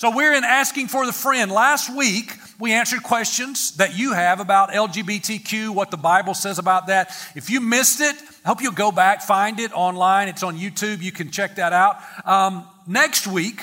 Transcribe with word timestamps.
So 0.00 0.10
we're 0.10 0.32
in 0.32 0.44
asking 0.44 0.88
for 0.88 1.04
the 1.04 1.12
friend. 1.12 1.52
Last 1.52 1.94
week, 1.94 2.32
we 2.58 2.72
answered 2.72 3.02
questions 3.02 3.76
that 3.76 3.98
you 3.98 4.14
have 4.14 4.40
about 4.40 4.70
LGBTQ, 4.70 5.74
what 5.74 5.90
the 5.90 5.98
Bible 5.98 6.32
says 6.32 6.58
about 6.58 6.86
that. 6.86 7.08
If 7.36 7.50
you 7.50 7.60
missed 7.60 8.00
it, 8.00 8.16
I 8.42 8.48
hope 8.48 8.62
you'll 8.62 8.72
go 8.72 8.92
back, 8.92 9.20
find 9.20 9.60
it 9.60 9.74
online. 9.74 10.28
It's 10.28 10.42
on 10.42 10.56
YouTube. 10.56 11.02
You 11.02 11.12
can 11.12 11.30
check 11.30 11.56
that 11.56 11.74
out. 11.74 11.98
Um, 12.24 12.66
next 12.86 13.26
week, 13.26 13.60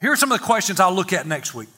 here 0.00 0.12
are 0.12 0.16
some 0.16 0.30
of 0.30 0.38
the 0.38 0.46
questions 0.46 0.78
I'll 0.78 0.94
look 0.94 1.12
at 1.12 1.26
next 1.26 1.52
week. 1.52 1.68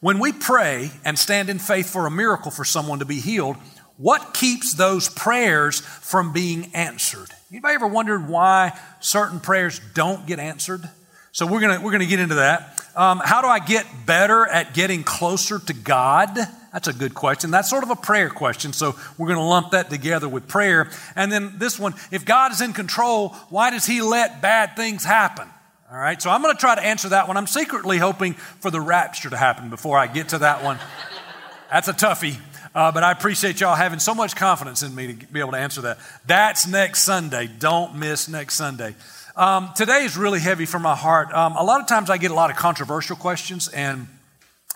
When 0.00 0.18
we 0.18 0.32
pray 0.32 0.90
and 1.02 1.18
stand 1.18 1.48
in 1.48 1.58
faith 1.58 1.88
for 1.88 2.06
a 2.06 2.10
miracle 2.10 2.50
for 2.50 2.66
someone 2.66 2.98
to 2.98 3.06
be 3.06 3.18
healed, 3.18 3.56
what 3.96 4.34
keeps 4.34 4.74
those 4.74 5.08
prayers 5.08 5.80
from 5.80 6.34
being 6.34 6.70
answered? 6.74 7.30
Anybody 7.50 7.76
ever 7.76 7.86
wondered 7.86 8.28
why 8.28 8.78
certain 9.00 9.40
prayers 9.40 9.80
don't 9.94 10.26
get 10.26 10.38
answered? 10.38 10.90
So 11.34 11.46
we're 11.46 11.60
gonna 11.60 11.80
we're 11.80 11.90
gonna 11.90 12.06
get 12.06 12.20
into 12.20 12.36
that. 12.36 12.80
Um, 12.94 13.20
how 13.24 13.42
do 13.42 13.48
I 13.48 13.58
get 13.58 13.84
better 14.06 14.46
at 14.46 14.72
getting 14.72 15.02
closer 15.02 15.58
to 15.58 15.72
God? 15.74 16.38
That's 16.72 16.86
a 16.86 16.92
good 16.92 17.12
question. 17.12 17.50
That's 17.50 17.68
sort 17.68 17.82
of 17.82 17.90
a 17.90 17.96
prayer 17.96 18.30
question. 18.30 18.72
So 18.72 18.94
we're 19.18 19.26
going 19.26 19.38
to 19.38 19.44
lump 19.44 19.72
that 19.72 19.90
together 19.90 20.28
with 20.28 20.46
prayer. 20.46 20.90
And 21.16 21.32
then 21.32 21.54
this 21.58 21.76
one 21.76 21.94
if 22.12 22.24
God 22.24 22.52
is 22.52 22.60
in 22.60 22.72
control, 22.72 23.30
why 23.50 23.70
does 23.70 23.84
He 23.84 24.00
let 24.00 24.42
bad 24.42 24.76
things 24.76 25.04
happen? 25.04 25.48
All 25.90 25.98
right, 25.98 26.22
so 26.22 26.30
I'm 26.30 26.40
going 26.40 26.54
to 26.54 26.60
try 26.60 26.76
to 26.76 26.82
answer 26.82 27.08
that 27.08 27.26
one. 27.26 27.36
I'm 27.36 27.48
secretly 27.48 27.98
hoping 27.98 28.34
for 28.34 28.70
the 28.70 28.80
rapture 28.80 29.30
to 29.30 29.36
happen 29.36 29.70
before 29.70 29.98
I 29.98 30.06
get 30.06 30.28
to 30.28 30.38
that 30.38 30.62
one. 30.62 30.78
That's 31.72 31.88
a 31.88 31.92
toughie. 31.92 32.38
Uh, 32.76 32.92
but 32.92 33.02
I 33.02 33.10
appreciate 33.10 33.60
y'all 33.60 33.76
having 33.76 33.98
so 33.98 34.14
much 34.14 34.36
confidence 34.36 34.84
in 34.84 34.94
me 34.94 35.14
to 35.14 35.26
be 35.26 35.40
able 35.40 35.52
to 35.52 35.58
answer 35.58 35.80
that. 35.82 35.98
That's 36.26 36.66
next 36.66 37.02
Sunday. 37.02 37.48
Don't 37.58 37.96
miss 37.96 38.28
next 38.28 38.54
Sunday. 38.54 38.94
Um, 39.36 39.72
today 39.74 40.04
is 40.04 40.16
really 40.16 40.38
heavy 40.38 40.64
for 40.64 40.78
my 40.78 40.94
heart. 40.94 41.32
Um, 41.32 41.56
a 41.56 41.64
lot 41.64 41.80
of 41.80 41.88
times 41.88 42.08
I 42.08 42.18
get 42.18 42.30
a 42.30 42.34
lot 42.34 42.50
of 42.50 42.56
controversial 42.56 43.16
questions, 43.16 43.66
and 43.66 44.06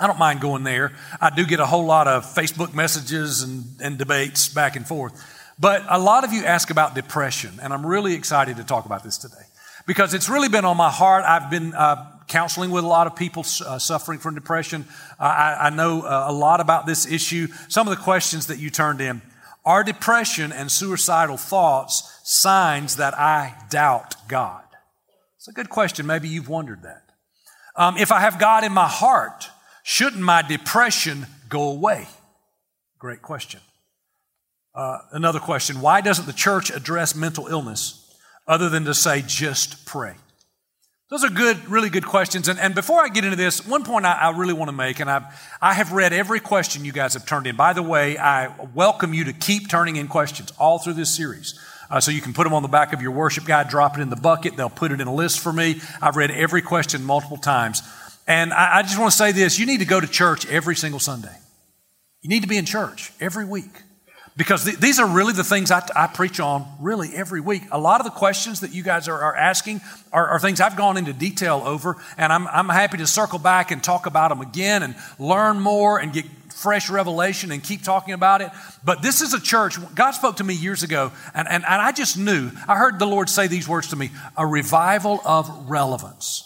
I 0.01 0.09
don't 0.09 0.19
mind 0.19 0.41
going 0.41 0.65
there. 0.65 0.97
I 1.21 1.31
do 1.31 1.47
get 1.47 1.61
a 1.61 1.67
whole 1.67 1.85
lot 1.85 2.09
of 2.09 2.25
Facebook 2.25 2.75
messages 2.75 3.43
and, 3.43 3.65
and 3.81 3.99
debates 3.99 4.49
back 4.49 4.75
and 4.75 4.85
forth. 4.85 5.13
But 5.61 5.85
a 5.89 6.01
lot 6.01 6.25
of 6.25 6.33
you 6.33 6.45
ask 6.45 6.71
about 6.71 6.97
depression, 6.97 7.53
and 7.63 7.73
I'm 7.73 7.87
really 7.87 8.15
excited 8.15 8.57
to 8.57 8.65
talk 8.65 8.85
about 8.85 9.05
this 9.05 9.17
today 9.17 9.45
because 9.87 10.13
it's 10.13 10.29
really 10.29 10.49
been 10.49 10.65
on 10.65 10.77
my 10.77 10.91
heart. 10.91 11.25
I've 11.25 11.51
been 11.51 11.73
uh, 11.73 12.19
counseling 12.27 12.73
with 12.73 12.83
a 12.83 12.89
lot 12.89 13.07
of 13.07 13.15
people 13.15 13.45
uh, 13.65 13.79
suffering 13.79 14.19
from 14.19 14.35
depression. 14.35 14.87
Uh, 15.21 15.23
I, 15.23 15.67
I, 15.67 15.71
know 15.71 16.03
uh, 16.03 16.25
a 16.29 16.33
lot 16.33 16.59
about 16.59 16.85
this 16.85 17.07
issue. 17.07 17.47
Some 17.69 17.87
of 17.87 17.97
the 17.97 18.03
questions 18.03 18.49
that 18.49 18.59
you 18.59 18.71
turned 18.71 19.01
in 19.01 19.23
are 19.65 19.85
depression 19.85 20.51
and 20.51 20.71
suicidal 20.71 21.37
thoughts 21.37 22.18
signs 22.29 22.97
that 22.97 23.19
I 23.19 23.55
doubt 23.71 24.15
God? 24.29 24.63
It's 25.37 25.49
a 25.49 25.53
good 25.53 25.71
question. 25.71 26.07
Maybe 26.07 26.29
you've 26.29 26.49
wondered 26.49 26.83
that. 26.83 27.05
Um, 27.75 27.97
if 27.97 28.13
I 28.13 28.21
have 28.21 28.39
God 28.39 28.65
in 28.65 28.73
my 28.73 28.87
heart, 28.87 29.49
shouldn't 29.83 30.21
my 30.21 30.43
depression 30.43 31.27
go 31.49 31.71
away? 31.71 32.07
Great 32.99 33.23
question. 33.23 33.61
Uh, 34.75 34.99
another 35.13 35.39
question 35.39 35.81
Why 35.81 36.03
doesn't 36.03 36.27
the 36.27 36.35
church 36.35 36.71
address 36.71 37.15
mental 37.15 37.47
illness 37.47 38.15
other 38.47 38.69
than 38.69 38.85
to 38.85 38.93
say 38.93 39.23
just 39.27 39.87
pray? 39.87 40.15
Those 41.11 41.25
are 41.25 41.31
good, 41.31 41.67
really 41.71 41.89
good 41.89 42.05
questions. 42.05 42.49
And, 42.49 42.59
and 42.59 42.75
before 42.75 43.03
I 43.03 43.09
get 43.09 43.25
into 43.25 43.37
this, 43.37 43.67
one 43.67 43.85
point 43.85 44.05
I, 44.05 44.13
I 44.13 44.37
really 44.37 44.53
want 44.53 44.69
to 44.69 44.77
make, 44.77 45.01
and 45.01 45.09
I've, 45.11 45.23
I 45.63 45.73
have 45.73 45.93
read 45.93 46.13
every 46.13 46.41
question 46.41 46.85
you 46.85 46.93
guys 46.93 47.15
have 47.15 47.25
turned 47.25 47.47
in. 47.47 47.57
By 47.57 47.73
the 47.73 47.83
way, 47.83 48.19
I 48.19 48.55
welcome 48.75 49.15
you 49.15 49.25
to 49.25 49.33
keep 49.33 49.71
turning 49.71 49.97
in 49.97 50.09
questions 50.09 50.53
all 50.59 50.79
through 50.79 50.93
this 50.93 51.15
series. 51.15 51.59
Uh, 51.91 52.01
so 52.01 52.11
you 52.11 52.21
can 52.21 52.33
put 52.33 52.45
them 52.45 52.53
on 52.53 52.63
the 52.63 52.69
back 52.69 52.93
of 52.93 53.01
your 53.01 53.13
worship 53.13 53.45
guide, 53.45 53.69
drop 53.69 53.97
it 53.99 54.03
in 54.03 54.11
the 54.11 54.17
bucket. 54.17 54.57
They'll 54.57 54.69
put 54.69 54.93
it 54.93 55.01
in 55.01 55.07
a 55.07 55.15
list 55.15 55.41
for 55.41 55.53
me. 55.53 55.81
I've 56.03 56.17
read 56.17 56.31
every 56.31 56.63
question 56.63 57.05
multiple 57.05 57.39
times. 57.39 57.83
And 58.27 58.53
I, 58.53 58.79
I 58.79 58.83
just 58.83 58.99
want 58.99 59.11
to 59.11 59.17
say 59.17 59.33
this 59.33 59.59
you 59.59 59.67
need 59.67 59.79
to 59.79 59.87
go 59.87 60.01
to 60.01 60.07
church 60.07 60.47
every 60.47 60.77
single 60.77 61.01
Sunday. 61.01 61.35
You 62.21 62.29
need 62.29 62.43
to 62.43 62.49
be 62.49 62.59
in 62.59 62.67
church 62.67 63.13
every 63.21 63.45
week. 63.45 63.83
Because 64.37 64.65
th- 64.65 64.77
these 64.77 65.01
are 65.01 65.09
really 65.09 65.33
the 65.33 65.43
things 65.43 65.73
I, 65.73 65.85
I, 65.97 66.07
preach 66.07 66.39
on 66.39 66.65
really 66.79 67.09
every 67.13 67.41
week. 67.41 67.63
A 67.73 67.79
lot 67.79 68.01
of 68.01 68.05
the 68.05 68.13
questions 68.13 68.61
that 68.61 68.73
you 68.73 68.85
guys 68.85 69.09
are, 69.09 69.21
are 69.21 69.35
asking 69.35 69.81
are, 70.13 70.29
are, 70.29 70.39
things 70.39 70.61
I've 70.61 70.77
gone 70.77 70.97
into 70.97 71.13
detail 71.13 71.61
over, 71.65 71.97
and 72.17 72.33
I'm, 72.33 72.47
I'm 72.47 72.69
happy 72.69 72.99
to 72.99 73.07
circle 73.09 73.41
back 73.41 73.73
and 73.73 73.83
talk 73.83 74.07
about 74.07 74.29
them 74.29 74.41
again 74.41 74.85
and 74.85 74.95
learn 75.19 75.59
more 75.59 75.99
and 75.99 76.13
get 76.13 76.25
fresh 76.59 76.91
revelation 76.91 77.53
and 77.53 77.63
keep 77.63 77.83
talking 77.83 78.15
about 78.15 78.41
it. 78.43 78.51
But 78.85 79.01
this 79.01 79.21
is 79.21 79.33
a 79.33 79.41
church, 79.41 79.79
God 79.95 80.11
spoke 80.13 80.37
to 80.37 80.45
me 80.45 80.55
years 80.55 80.83
ago, 80.83 81.13
and, 81.35 81.49
and, 81.49 81.65
and 81.65 81.83
I 81.83 81.93
just 81.93 82.19
knew, 82.19 82.51
I 82.67 82.77
heard 82.77 82.99
the 82.99 83.07
Lord 83.07 83.29
say 83.29 83.47
these 83.47 83.69
words 83.69 83.89
to 83.89 83.97
me 83.97 84.11
a 84.37 84.47
revival 84.47 85.21
of 85.25 85.71
relevance. 85.71 86.45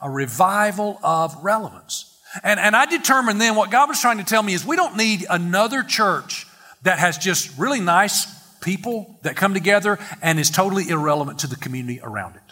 A 0.00 0.10
revival 0.10 0.98
of 1.02 1.36
relevance. 1.42 2.10
And, 2.42 2.58
and 2.58 2.74
I 2.74 2.86
determined 2.86 3.40
then 3.40 3.54
what 3.54 3.70
God 3.70 3.88
was 3.88 4.00
trying 4.00 4.18
to 4.18 4.24
tell 4.24 4.42
me 4.42 4.54
is 4.54 4.66
we 4.66 4.76
don't 4.76 4.96
need 4.96 5.24
another 5.30 5.82
church 5.82 6.46
that 6.82 6.98
has 6.98 7.16
just 7.16 7.56
really 7.58 7.80
nice 7.80 8.26
people 8.60 9.18
that 9.22 9.36
come 9.36 9.54
together 9.54 9.98
and 10.22 10.40
is 10.40 10.50
totally 10.50 10.88
irrelevant 10.88 11.40
to 11.40 11.46
the 11.46 11.56
community 11.56 12.00
around 12.02 12.36
it. 12.36 12.42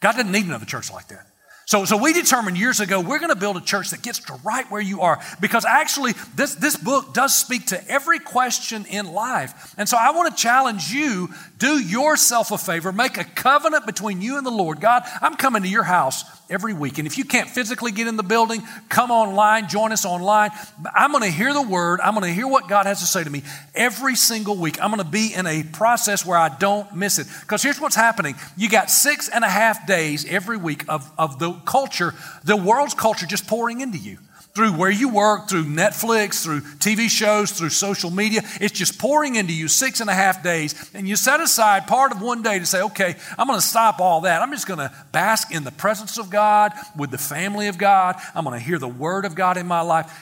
God 0.00 0.12
doesn't 0.12 0.30
need 0.30 0.46
another 0.46 0.66
church 0.66 0.92
like 0.92 1.08
that. 1.08 1.26
So, 1.68 1.84
so 1.84 1.98
we 1.98 2.14
determined 2.14 2.56
years 2.56 2.80
ago 2.80 2.98
we're 2.98 3.18
going 3.18 3.28
to 3.28 3.36
build 3.36 3.58
a 3.58 3.60
church 3.60 3.90
that 3.90 4.00
gets 4.00 4.20
to 4.20 4.40
right 4.42 4.64
where 4.70 4.80
you 4.80 5.02
are 5.02 5.20
because 5.38 5.66
actually 5.66 6.14
this, 6.34 6.54
this 6.54 6.78
book 6.78 7.12
does 7.12 7.36
speak 7.36 7.66
to 7.66 7.90
every 7.90 8.18
question 8.18 8.86
in 8.86 9.04
life. 9.04 9.74
And 9.76 9.86
so 9.86 9.98
I 10.00 10.12
want 10.12 10.34
to 10.34 10.42
challenge 10.42 10.90
you 10.90 11.28
do 11.58 11.78
yourself 11.78 12.52
a 12.52 12.58
favor, 12.58 12.92
make 12.92 13.18
a 13.18 13.24
covenant 13.24 13.84
between 13.84 14.22
you 14.22 14.38
and 14.38 14.46
the 14.46 14.50
Lord. 14.50 14.80
God, 14.80 15.02
I'm 15.20 15.34
coming 15.34 15.62
to 15.62 15.68
your 15.68 15.82
house 15.82 16.24
every 16.48 16.72
week. 16.72 16.98
And 16.98 17.06
if 17.06 17.18
you 17.18 17.24
can't 17.24 17.50
physically 17.50 17.90
get 17.90 18.06
in 18.06 18.16
the 18.16 18.22
building, 18.22 18.62
come 18.88 19.10
online, 19.10 19.68
join 19.68 19.92
us 19.92 20.04
online. 20.04 20.50
I'm 20.94 21.10
going 21.10 21.24
to 21.24 21.30
hear 21.30 21.52
the 21.52 21.62
word. 21.62 22.00
I'm 22.00 22.14
going 22.14 22.26
to 22.26 22.32
hear 22.32 22.46
what 22.46 22.68
God 22.68 22.86
has 22.86 23.00
to 23.00 23.06
say 23.06 23.24
to 23.24 23.30
me 23.30 23.42
every 23.74 24.14
single 24.14 24.56
week. 24.56 24.80
I'm 24.80 24.90
going 24.90 25.04
to 25.04 25.10
be 25.10 25.34
in 25.34 25.46
a 25.46 25.64
process 25.64 26.24
where 26.24 26.38
I 26.38 26.48
don't 26.48 26.94
miss 26.94 27.18
it. 27.18 27.26
Because 27.42 27.62
here's 27.62 27.80
what's 27.80 27.96
happening 27.96 28.36
you 28.56 28.68
got 28.68 28.90
six 28.90 29.28
and 29.28 29.44
a 29.44 29.48
half 29.48 29.86
days 29.86 30.24
every 30.26 30.56
week 30.56 30.84
of, 30.88 31.10
of 31.18 31.38
the 31.38 31.52
culture, 31.64 32.14
the 32.44 32.56
world's 32.56 32.94
culture 32.94 33.26
just 33.26 33.46
pouring 33.46 33.80
into 33.80 33.98
you 33.98 34.18
through 34.58 34.72
where 34.72 34.90
you 34.90 35.08
work, 35.08 35.48
through 35.48 35.62
Netflix, 35.66 36.42
through 36.42 36.62
TV 36.62 37.08
shows, 37.08 37.52
through 37.52 37.68
social 37.68 38.10
media. 38.10 38.40
It's 38.60 38.76
just 38.76 38.98
pouring 38.98 39.36
into 39.36 39.52
you 39.52 39.68
six 39.68 40.00
and 40.00 40.10
a 40.10 40.12
half 40.12 40.42
days. 40.42 40.90
And 40.94 41.08
you 41.08 41.14
set 41.14 41.38
aside 41.38 41.86
part 41.86 42.10
of 42.10 42.20
one 42.20 42.42
day 42.42 42.58
to 42.58 42.66
say, 42.66 42.82
okay, 42.82 43.14
I'm 43.38 43.46
going 43.46 43.60
to 43.60 43.64
stop 43.64 44.00
all 44.00 44.22
that. 44.22 44.42
I'm 44.42 44.50
just 44.50 44.66
going 44.66 44.80
to 44.80 44.92
bask 45.12 45.54
in 45.54 45.62
the 45.62 45.70
presence 45.70 46.18
of 46.18 46.28
God, 46.28 46.72
with 46.96 47.12
the 47.12 47.18
family 47.18 47.68
of 47.68 47.78
God. 47.78 48.16
I'm 48.34 48.42
going 48.42 48.58
to 48.58 48.64
hear 48.64 48.80
the 48.80 48.88
word 48.88 49.24
of 49.26 49.36
God 49.36 49.58
in 49.58 49.68
my 49.68 49.82
life. 49.82 50.12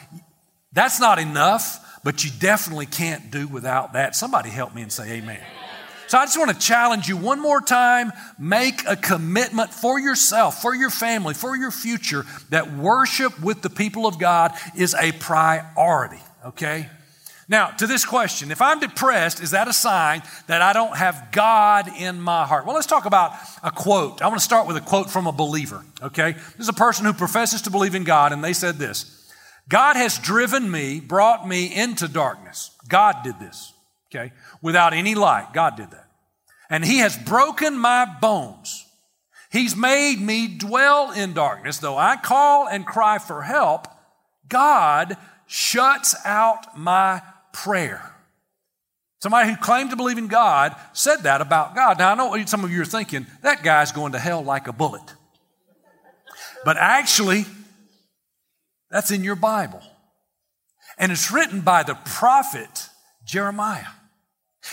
That's 0.71 1.01
not 1.01 1.19
enough, 1.19 2.03
but 2.05 2.23
you 2.23 2.31
definitely 2.39 2.85
can't 2.85 3.31
do 3.31 3.49
without 3.49 3.95
that. 3.95 4.15
Somebody 4.15 4.51
help 4.51 4.75
me 4.75 4.83
and 4.83 4.93
say 4.93 5.13
amen. 5.13 5.41
So 6.09 6.19
I 6.19 6.25
just 6.25 6.39
want 6.39 6.51
to 6.51 6.59
challenge 6.59 7.09
you 7.09 7.17
one 7.17 7.41
more 7.41 7.61
time 7.61 8.13
make 8.39 8.87
a 8.87 8.97
commitment 8.97 9.73
for 9.73 9.99
yourself, 9.99 10.63
for 10.63 10.75
your 10.75 10.91
family, 10.91 11.35
for 11.35 11.57
your 11.57 11.71
future 11.71 12.25
that 12.51 12.73
worship 12.73 13.41
with 13.41 13.63
the 13.63 13.71
people 13.71 14.07
of 14.07 14.19
God 14.19 14.53
is 14.77 14.95
a 14.95 15.13
priority, 15.13 16.21
okay? 16.45 16.89
Now, 17.49 17.69
to 17.69 17.87
this 17.87 18.05
question, 18.05 18.51
if 18.51 18.61
I'm 18.61 18.81
depressed, 18.81 19.41
is 19.41 19.53
that 19.53 19.69
a 19.69 19.73
sign 19.73 20.23
that 20.49 20.63
I 20.63 20.73
don't 20.73 20.97
have 20.97 21.29
God 21.31 21.89
in 21.97 22.21
my 22.21 22.45
heart? 22.45 22.67
Well, 22.67 22.75
let's 22.75 22.89
talk 22.89 23.05
about 23.05 23.35
a 23.63 23.71
quote. 23.71 24.21
I 24.21 24.27
want 24.27 24.39
to 24.39 24.45
start 24.45 24.67
with 24.67 24.77
a 24.77 24.81
quote 24.81 25.11
from 25.11 25.29
a 25.29 25.33
believer, 25.33 25.85
okay? 26.03 26.33
This 26.33 26.61
is 26.61 26.69
a 26.69 26.73
person 26.73 27.05
who 27.05 27.13
professes 27.13 27.63
to 27.63 27.71
believe 27.71 27.95
in 27.95 28.05
God, 28.05 28.33
and 28.33 28.43
they 28.43 28.53
said 28.53 28.77
this 28.77 29.33
God 29.69 29.97
has 29.97 30.19
driven 30.19 30.71
me, 30.71 31.01
brought 31.01 31.47
me 31.47 31.73
into 31.73 32.09
darkness. 32.09 32.71
God 32.89 33.23
did 33.23 33.39
this, 33.39 33.73
okay? 34.17 34.33
without 34.63 34.93
any 34.93 35.15
light. 35.15 35.53
God 35.53 35.77
did 35.77 35.91
that. 35.91 36.09
And 36.71 36.85
He 36.85 36.99
has 36.99 37.17
broken 37.17 37.79
my 37.79 38.05
bones. 38.21 38.85
He's 39.51 39.77
made 39.77 40.21
me 40.21 40.49
dwell 40.49 41.13
in 41.13 41.33
darkness. 41.33 41.79
Though 41.79 41.97
I 41.97 42.17
call 42.17 42.69
and 42.69 42.85
cry 42.85 43.19
for 43.19 43.43
help, 43.43 43.87
God 44.49 45.17
shuts 45.47 46.15
out 46.25 46.77
my 46.77 47.23
prayer. 47.53 48.13
Somebody 49.21 49.51
who 49.51 49.57
claimed 49.57 49.91
to 49.91 49.97
believe 49.97 50.19
in 50.19 50.29
God 50.29 50.77
said 50.93 51.23
that 51.23 51.41
about 51.41 51.75
God. 51.75 51.99
Now, 51.99 52.13
I 52.13 52.15
know 52.15 52.45
some 52.45 52.65
of 52.65 52.71
you 52.71 52.83
are 52.83 52.87
thinking, 52.87 53.27
that 53.43 53.63
guy's 53.63 53.93
going 53.93 54.13
to 54.13 54.19
hell 54.19 54.43
like 54.43 54.69
a 54.69 54.73
bullet. 54.73 55.15
But 56.65 56.77
actually, 56.77 57.47
that's 58.91 59.11
in 59.11 59.25
your 59.25 59.37
Bible. 59.37 59.83
And 60.99 61.13
it's 61.13 61.31
written 61.31 61.61
by 61.61 61.83
the 61.83 61.95
prophet 61.95 62.89
Jeremiah. 63.25 63.87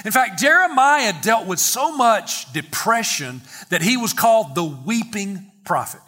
In 0.06 0.12
fact, 0.12 0.40
Jeremiah 0.40 1.14
dealt 1.22 1.48
with 1.48 1.60
so 1.60 1.96
much 1.96 2.52
depression 2.52 3.42
that 3.70 3.82
he 3.82 3.98
was 3.98 4.14
called 4.14 4.56
the 4.56 4.64
weeping 4.64 5.52
prophet. 5.64 6.02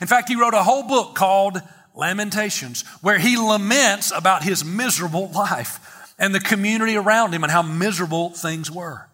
In 0.00 0.06
fact, 0.06 0.28
he 0.28 0.36
wrote 0.36 0.54
a 0.54 0.62
whole 0.62 0.82
book 0.82 1.14
called 1.14 1.60
Lamentations, 1.94 2.82
where 3.00 3.18
he 3.18 3.36
laments 3.36 4.10
about 4.10 4.42
his 4.42 4.64
miserable 4.64 5.28
life 5.34 6.14
and 6.18 6.34
the 6.34 6.40
community 6.40 6.96
around 6.96 7.32
him 7.32 7.42
and 7.42 7.50
how 7.50 7.62
miserable 7.62 8.30
things 8.30 8.70
were. 8.70 9.08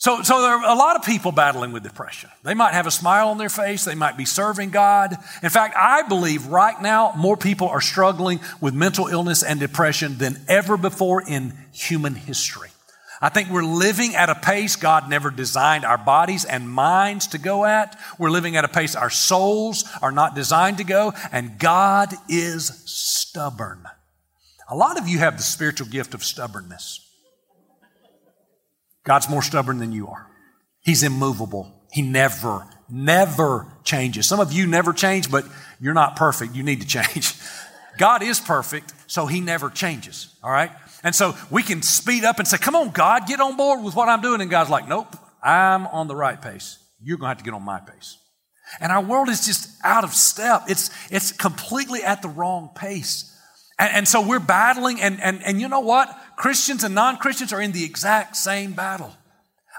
So, 0.00 0.22
so 0.22 0.40
there 0.40 0.52
are 0.52 0.64
a 0.64 0.78
lot 0.78 0.94
of 0.94 1.02
people 1.02 1.32
battling 1.32 1.72
with 1.72 1.82
depression. 1.82 2.30
They 2.44 2.54
might 2.54 2.72
have 2.72 2.86
a 2.86 2.90
smile 2.90 3.30
on 3.30 3.38
their 3.38 3.48
face. 3.48 3.84
They 3.84 3.96
might 3.96 4.16
be 4.16 4.24
serving 4.24 4.70
God. 4.70 5.16
In 5.42 5.50
fact, 5.50 5.74
I 5.76 6.02
believe 6.02 6.46
right 6.46 6.80
now 6.80 7.14
more 7.16 7.36
people 7.36 7.68
are 7.68 7.80
struggling 7.80 8.38
with 8.60 8.74
mental 8.74 9.08
illness 9.08 9.42
and 9.42 9.58
depression 9.58 10.18
than 10.18 10.40
ever 10.46 10.76
before 10.76 11.22
in 11.22 11.52
human 11.72 12.14
history. 12.14 12.68
I 13.20 13.28
think 13.30 13.50
we're 13.50 13.64
living 13.64 14.14
at 14.14 14.30
a 14.30 14.34
pace 14.34 14.76
God 14.76 15.10
never 15.10 15.30
designed 15.30 15.84
our 15.84 15.98
bodies 15.98 16.44
and 16.44 16.70
minds 16.70 17.28
to 17.28 17.38
go 17.38 17.64
at. 17.64 17.98
We're 18.18 18.30
living 18.30 18.56
at 18.56 18.64
a 18.64 18.68
pace 18.68 18.94
our 18.94 19.10
souls 19.10 19.84
are 20.00 20.12
not 20.12 20.36
designed 20.36 20.78
to 20.78 20.84
go, 20.84 21.12
and 21.32 21.58
God 21.58 22.14
is 22.28 22.68
stubborn. 22.86 23.84
A 24.70 24.76
lot 24.76 24.98
of 24.98 25.08
you 25.08 25.18
have 25.18 25.36
the 25.36 25.42
spiritual 25.42 25.88
gift 25.88 26.14
of 26.14 26.22
stubbornness. 26.22 27.04
God's 29.04 29.28
more 29.28 29.42
stubborn 29.42 29.78
than 29.78 29.90
you 29.92 30.06
are. 30.08 30.28
He's 30.80 31.02
immovable. 31.02 31.74
He 31.90 32.02
never, 32.02 32.68
never 32.88 33.66
changes. 33.82 34.28
Some 34.28 34.38
of 34.38 34.52
you 34.52 34.66
never 34.66 34.92
change, 34.92 35.30
but 35.30 35.44
you're 35.80 35.94
not 35.94 36.16
perfect. 36.16 36.54
You 36.54 36.62
need 36.62 36.82
to 36.82 36.86
change. 36.86 37.34
God 37.98 38.22
is 38.22 38.38
perfect, 38.38 38.92
so 39.06 39.26
He 39.26 39.40
never 39.40 39.70
changes. 39.70 40.36
All 40.42 40.50
right? 40.50 40.70
And 41.02 41.14
so 41.14 41.36
we 41.50 41.62
can 41.62 41.82
speed 41.82 42.24
up 42.24 42.38
and 42.38 42.48
say, 42.48 42.58
Come 42.58 42.74
on, 42.74 42.90
God, 42.90 43.26
get 43.26 43.40
on 43.40 43.56
board 43.56 43.82
with 43.84 43.94
what 43.94 44.08
I'm 44.08 44.20
doing. 44.20 44.40
And 44.40 44.50
God's 44.50 44.70
like, 44.70 44.88
Nope, 44.88 45.16
I'm 45.42 45.86
on 45.86 46.08
the 46.08 46.16
right 46.16 46.40
pace. 46.40 46.78
You're 47.00 47.18
going 47.18 47.26
to 47.26 47.30
have 47.30 47.38
to 47.38 47.44
get 47.44 47.54
on 47.54 47.62
my 47.62 47.80
pace. 47.80 48.18
And 48.80 48.92
our 48.92 49.02
world 49.02 49.28
is 49.28 49.46
just 49.46 49.70
out 49.82 50.04
of 50.04 50.12
step. 50.12 50.64
It's, 50.68 50.90
it's 51.10 51.32
completely 51.32 52.02
at 52.02 52.22
the 52.22 52.28
wrong 52.28 52.70
pace. 52.74 53.34
And, 53.78 53.94
and 53.94 54.08
so 54.08 54.26
we're 54.26 54.40
battling, 54.40 55.00
and, 55.00 55.20
and, 55.22 55.42
and 55.42 55.60
you 55.60 55.68
know 55.68 55.80
what? 55.80 56.14
Christians 56.36 56.84
and 56.84 56.94
non 56.94 57.16
Christians 57.16 57.52
are 57.52 57.60
in 57.60 57.72
the 57.72 57.84
exact 57.84 58.36
same 58.36 58.72
battle. 58.72 59.12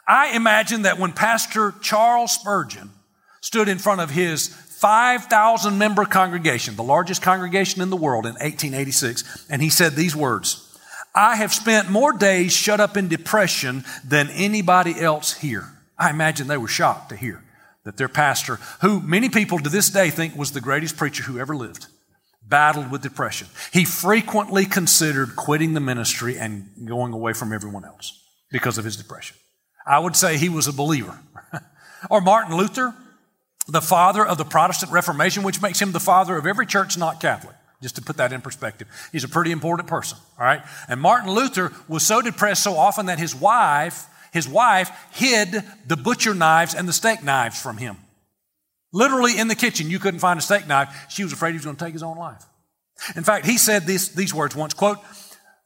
I 0.07 0.35
imagine 0.35 0.83
that 0.83 0.97
when 0.97 1.11
Pastor 1.11 1.73
Charles 1.81 2.31
Spurgeon 2.31 2.89
stood 3.41 3.69
in 3.69 3.77
front 3.77 4.01
of 4.01 4.09
his 4.09 4.47
5,000 4.47 5.77
member 5.77 6.05
congregation, 6.05 6.75
the 6.75 6.83
largest 6.83 7.21
congregation 7.21 7.81
in 7.81 7.89
the 7.89 7.95
world 7.95 8.25
in 8.25 8.33
1886, 8.33 9.47
and 9.49 9.61
he 9.61 9.69
said 9.69 9.93
these 9.93 10.15
words 10.15 10.68
I 11.13 11.35
have 11.35 11.53
spent 11.53 11.89
more 11.89 12.13
days 12.13 12.53
shut 12.53 12.79
up 12.79 12.95
in 12.95 13.07
depression 13.07 13.83
than 14.05 14.29
anybody 14.29 14.99
else 14.99 15.33
here. 15.33 15.65
I 15.97 16.09
imagine 16.09 16.47
they 16.47 16.57
were 16.57 16.67
shocked 16.67 17.09
to 17.09 17.15
hear 17.15 17.43
that 17.83 17.97
their 17.97 18.07
pastor, 18.07 18.59
who 18.81 19.01
many 19.01 19.29
people 19.29 19.59
to 19.59 19.69
this 19.69 19.89
day 19.89 20.09
think 20.09 20.35
was 20.35 20.51
the 20.51 20.61
greatest 20.61 20.97
preacher 20.97 21.23
who 21.23 21.39
ever 21.39 21.55
lived, 21.55 21.87
battled 22.47 22.91
with 22.91 23.01
depression. 23.01 23.47
He 23.73 23.85
frequently 23.85 24.65
considered 24.65 25.35
quitting 25.35 25.73
the 25.73 25.79
ministry 25.79 26.37
and 26.37 26.69
going 26.85 27.13
away 27.13 27.33
from 27.33 27.53
everyone 27.53 27.85
else 27.85 28.21
because 28.51 28.77
of 28.77 28.85
his 28.85 28.97
depression. 28.97 29.37
I 29.85 29.99
would 29.99 30.15
say 30.15 30.37
he 30.37 30.49
was 30.49 30.67
a 30.67 30.73
believer. 30.73 31.19
or 32.09 32.21
Martin 32.21 32.55
Luther, 32.55 32.93
the 33.67 33.81
father 33.81 34.25
of 34.25 34.37
the 34.37 34.45
Protestant 34.45 34.91
Reformation, 34.91 35.43
which 35.43 35.61
makes 35.61 35.81
him 35.81 35.91
the 35.91 35.99
father 35.99 36.37
of 36.37 36.45
every 36.45 36.65
church 36.65 36.97
not 36.97 37.19
Catholic. 37.19 37.55
Just 37.81 37.95
to 37.95 38.01
put 38.01 38.17
that 38.17 38.33
in 38.33 38.41
perspective. 38.41 38.87
He's 39.11 39.23
a 39.23 39.29
pretty 39.29 39.51
important 39.51 39.87
person, 39.87 40.17
all 40.37 40.45
right? 40.45 40.61
And 40.89 40.99
Martin 40.99 41.31
Luther 41.31 41.71
was 41.87 42.05
so 42.05 42.21
depressed 42.21 42.61
so 42.61 42.75
often 42.75 43.05
that 43.05 43.19
his 43.19 43.33
wife, 43.33 44.05
his 44.33 44.47
wife 44.47 44.91
hid 45.11 45.63
the 45.87 45.95
butcher 45.95 46.33
knives 46.33 46.75
and 46.75 46.87
the 46.87 46.93
steak 46.93 47.23
knives 47.23 47.61
from 47.61 47.77
him. 47.77 47.97
Literally 48.91 49.37
in 49.37 49.47
the 49.47 49.55
kitchen, 49.55 49.89
you 49.89 49.99
couldn't 49.99 50.19
find 50.19 50.37
a 50.37 50.41
steak 50.41 50.67
knife. 50.67 51.07
She 51.09 51.23
was 51.23 51.31
afraid 51.31 51.51
he 51.51 51.57
was 51.57 51.65
going 51.65 51.77
to 51.77 51.85
take 51.85 51.93
his 51.93 52.03
own 52.03 52.17
life. 52.17 52.43
In 53.15 53.23
fact, 53.23 53.45
he 53.45 53.57
said 53.57 53.83
this, 53.83 54.09
these 54.09 54.33
words 54.33 54.55
once, 54.55 54.73
quote, 54.73 54.97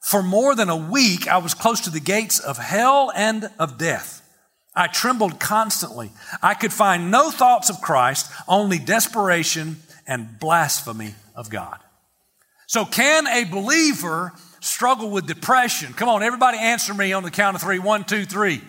for 0.00 0.22
more 0.22 0.54
than 0.54 0.68
a 0.68 0.76
week, 0.76 1.26
I 1.28 1.38
was 1.38 1.54
close 1.54 1.80
to 1.80 1.90
the 1.90 2.00
gates 2.00 2.38
of 2.38 2.58
hell 2.58 3.10
and 3.14 3.50
of 3.58 3.78
death. 3.78 4.20
I 4.76 4.86
trembled 4.88 5.40
constantly. 5.40 6.10
I 6.42 6.54
could 6.54 6.72
find 6.72 7.10
no 7.10 7.30
thoughts 7.30 7.70
of 7.70 7.80
Christ, 7.80 8.30
only 8.46 8.78
desperation 8.78 9.76
and 10.06 10.38
blasphemy 10.38 11.14
of 11.34 11.48
God. 11.48 11.78
So, 12.74 12.84
can 12.84 13.28
a 13.28 13.44
believer 13.44 14.32
struggle 14.58 15.08
with 15.08 15.28
depression? 15.28 15.92
Come 15.92 16.08
on, 16.08 16.24
everybody 16.24 16.58
answer 16.58 16.92
me 16.92 17.12
on 17.12 17.22
the 17.22 17.30
count 17.30 17.54
of 17.54 17.62
three. 17.62 17.78
One, 17.78 18.02
two, 18.02 18.24
three. 18.24 18.62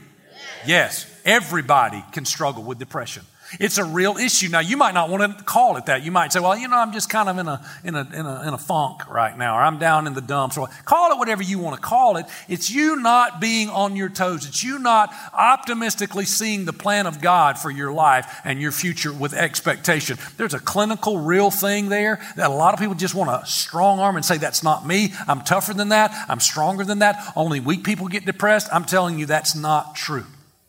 Yes, 0.64 0.68
yes 0.68 1.22
everybody 1.26 2.06
can 2.12 2.24
struggle 2.24 2.62
with 2.62 2.78
depression. 2.78 3.24
It's 3.60 3.78
a 3.78 3.84
real 3.84 4.18
issue. 4.18 4.50
Now, 4.50 4.60
you 4.60 4.78
might 4.78 4.94
not 4.94 5.10
want 5.10 5.38
to 5.38 5.44
call 5.44 5.78
it 5.78 5.86
that. 5.86 6.04
You 6.04 6.12
might 6.12 6.34
say, 6.34 6.40
well, 6.40 6.58
you 6.58 6.68
know, 6.68 6.78
I'm 6.78 6.92
just 6.92 7.10
kind 7.10 7.30
of 7.30 7.38
in 7.38 7.48
a, 7.48 7.66
in 7.84 7.96
a, 7.96 8.02
in 8.02 8.26
a, 8.26 8.48
in 8.48 8.54
a 8.54 8.58
funk 8.58 9.10
right 9.10 9.38
now, 9.38 9.58
or 9.58 9.62
I'm 9.62 9.78
down 9.78 10.08
in 10.08 10.14
the 10.14 10.22
dumps, 10.22 10.58
or 10.58 10.68
call 10.86 11.12
it 11.12 11.18
whatever 11.18 11.44
you 11.44 11.60
want 11.60 11.76
to 11.76 11.82
call 11.82 12.18
it. 12.18 12.26
It's 12.48 12.70
you 12.70 12.96
not 12.96 13.40
being 13.40 13.70
on 13.70 13.96
your 13.96 14.10
toes. 14.10 14.48
It's 14.48 14.64
you 14.64 14.80
not 14.80 15.14
optimistically 15.34 16.26
seeing 16.26 16.66
the 16.66 16.74
plan 16.74 17.06
of 17.06 17.22
God 17.22 17.58
for 17.60 17.70
your 17.70 17.94
life 17.94 18.42
and 18.44 18.60
your 18.60 18.72
future 18.72 19.14
with 19.14 19.34
expectation. 19.34 20.18
There's 20.38 20.54
a 20.54 20.60
clinical, 20.60 21.20
real 21.20 21.52
thing 21.52 21.90
there 21.90 22.20
that 22.36 22.50
a 22.50 22.54
lot 22.54 22.74
of 22.74 22.80
people 22.80 22.96
just 22.96 23.16
want 23.16 23.30
to 23.30 23.50
strong 23.50 24.00
arm 24.00 24.16
and 24.16 24.26
say, 24.26 24.38
that's 24.38 24.64
not 24.64 24.86
me. 24.86 25.14
I'm 25.28 25.42
tougher 25.42 25.74
than 25.74 25.90
that. 25.90 26.14
I'm 26.28 26.40
stronger 26.40 26.84
than 26.84 27.00
that. 27.00 27.32
Only 27.36 27.60
weak 27.60 27.84
people 27.84 28.08
get 28.08 28.26
depressed. 28.26 28.70
I'm 28.72 28.86
telling 28.86 29.20
you, 29.20 29.26
that's 29.26 29.56
not 29.56 29.96
true. 29.96 30.26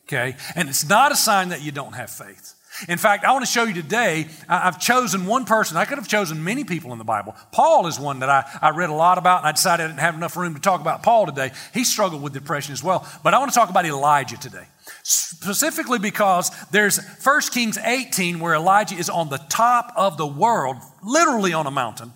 Okay? 0.07 0.37
And 0.55 0.69
it's 0.69 0.89
not 0.89 1.13
a 1.13 1.17
sign 1.17 1.49
that 1.49 1.63
you 1.63 1.73
don't 1.73 1.95
have 1.95 2.11
faith. 2.11 2.55
In 2.89 2.99
fact, 2.99 3.25
I 3.25 3.33
want 3.33 3.45
to 3.45 3.51
show 3.51 3.65
you 3.65 3.75
today, 3.75 4.29
I've 4.49 4.81
chosen 4.81 5.27
one 5.27 5.45
person. 5.45 5.77
I 5.77 5.85
could 5.85 5.99
have 5.99 6.09
chosen 6.09 6.45
many 6.45 6.65
people 6.65 6.93
in 6.93 6.99
the 6.99 7.05
Bible. 7.05 7.35
Paul 7.53 7.87
is 7.87 7.99
one 7.99 8.21
that 8.21 8.29
I, 8.29 8.45
I 8.61 8.71
read 8.71 8.91
a 8.91 8.95
lot 8.95 9.19
about, 9.19 9.39
and 9.39 9.49
I 9.49 9.53
decided 9.53 9.85
I 9.85 9.87
didn't 9.89 10.01
have 10.01 10.15
enough 10.15 10.37
room 10.37 10.55
to 10.55 10.61
talk 10.61 10.81
about 10.81 11.03
Paul 11.03 11.27
today. 11.27 11.53
He 11.73 11.85
struggled 11.85 12.23
with 12.23 12.33
depression 12.33 12.73
as 12.73 12.83
well. 12.85 13.07
But 13.23 13.35
I 13.35 13.39
want 13.39 13.51
to 13.51 13.55
talk 13.55 13.71
about 13.71 13.87
Elijah 13.87 14.39
today. 14.39 14.67
Specifically 15.03 15.99
because 15.99 16.51
there's 16.71 16.99
1 16.99 17.41
Kings 17.53 17.79
18 17.79 18.41
where 18.41 18.55
Elijah 18.55 18.97
is 18.97 19.09
on 19.09 19.29
the 19.29 19.39
top 19.49 19.93
of 19.97 20.17
the 20.17 20.27
world, 20.27 20.77
literally 21.03 21.53
on 21.53 21.67
a 21.67 21.71
mountain. 21.71 22.13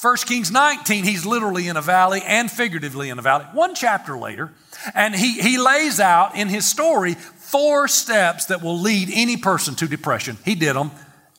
1 0.00 0.16
Kings 0.26 0.50
19, 0.50 1.04
he's 1.04 1.24
literally 1.24 1.68
in 1.68 1.76
a 1.76 1.80
valley 1.80 2.22
and 2.26 2.50
figuratively 2.50 3.08
in 3.08 3.18
a 3.18 3.22
valley. 3.22 3.44
One 3.52 3.74
chapter 3.74 4.18
later, 4.18 4.52
and 4.94 5.14
he, 5.14 5.40
he 5.40 5.58
lays 5.58 6.00
out 6.00 6.36
in 6.36 6.48
his 6.48 6.66
story 6.66 7.16
four 7.52 7.86
steps 7.86 8.46
that 8.46 8.62
will 8.62 8.78
lead 8.78 9.10
any 9.12 9.36
person 9.36 9.74
to 9.76 9.86
depression. 9.86 10.38
He 10.44 10.54
did 10.54 10.74
them, 10.74 10.90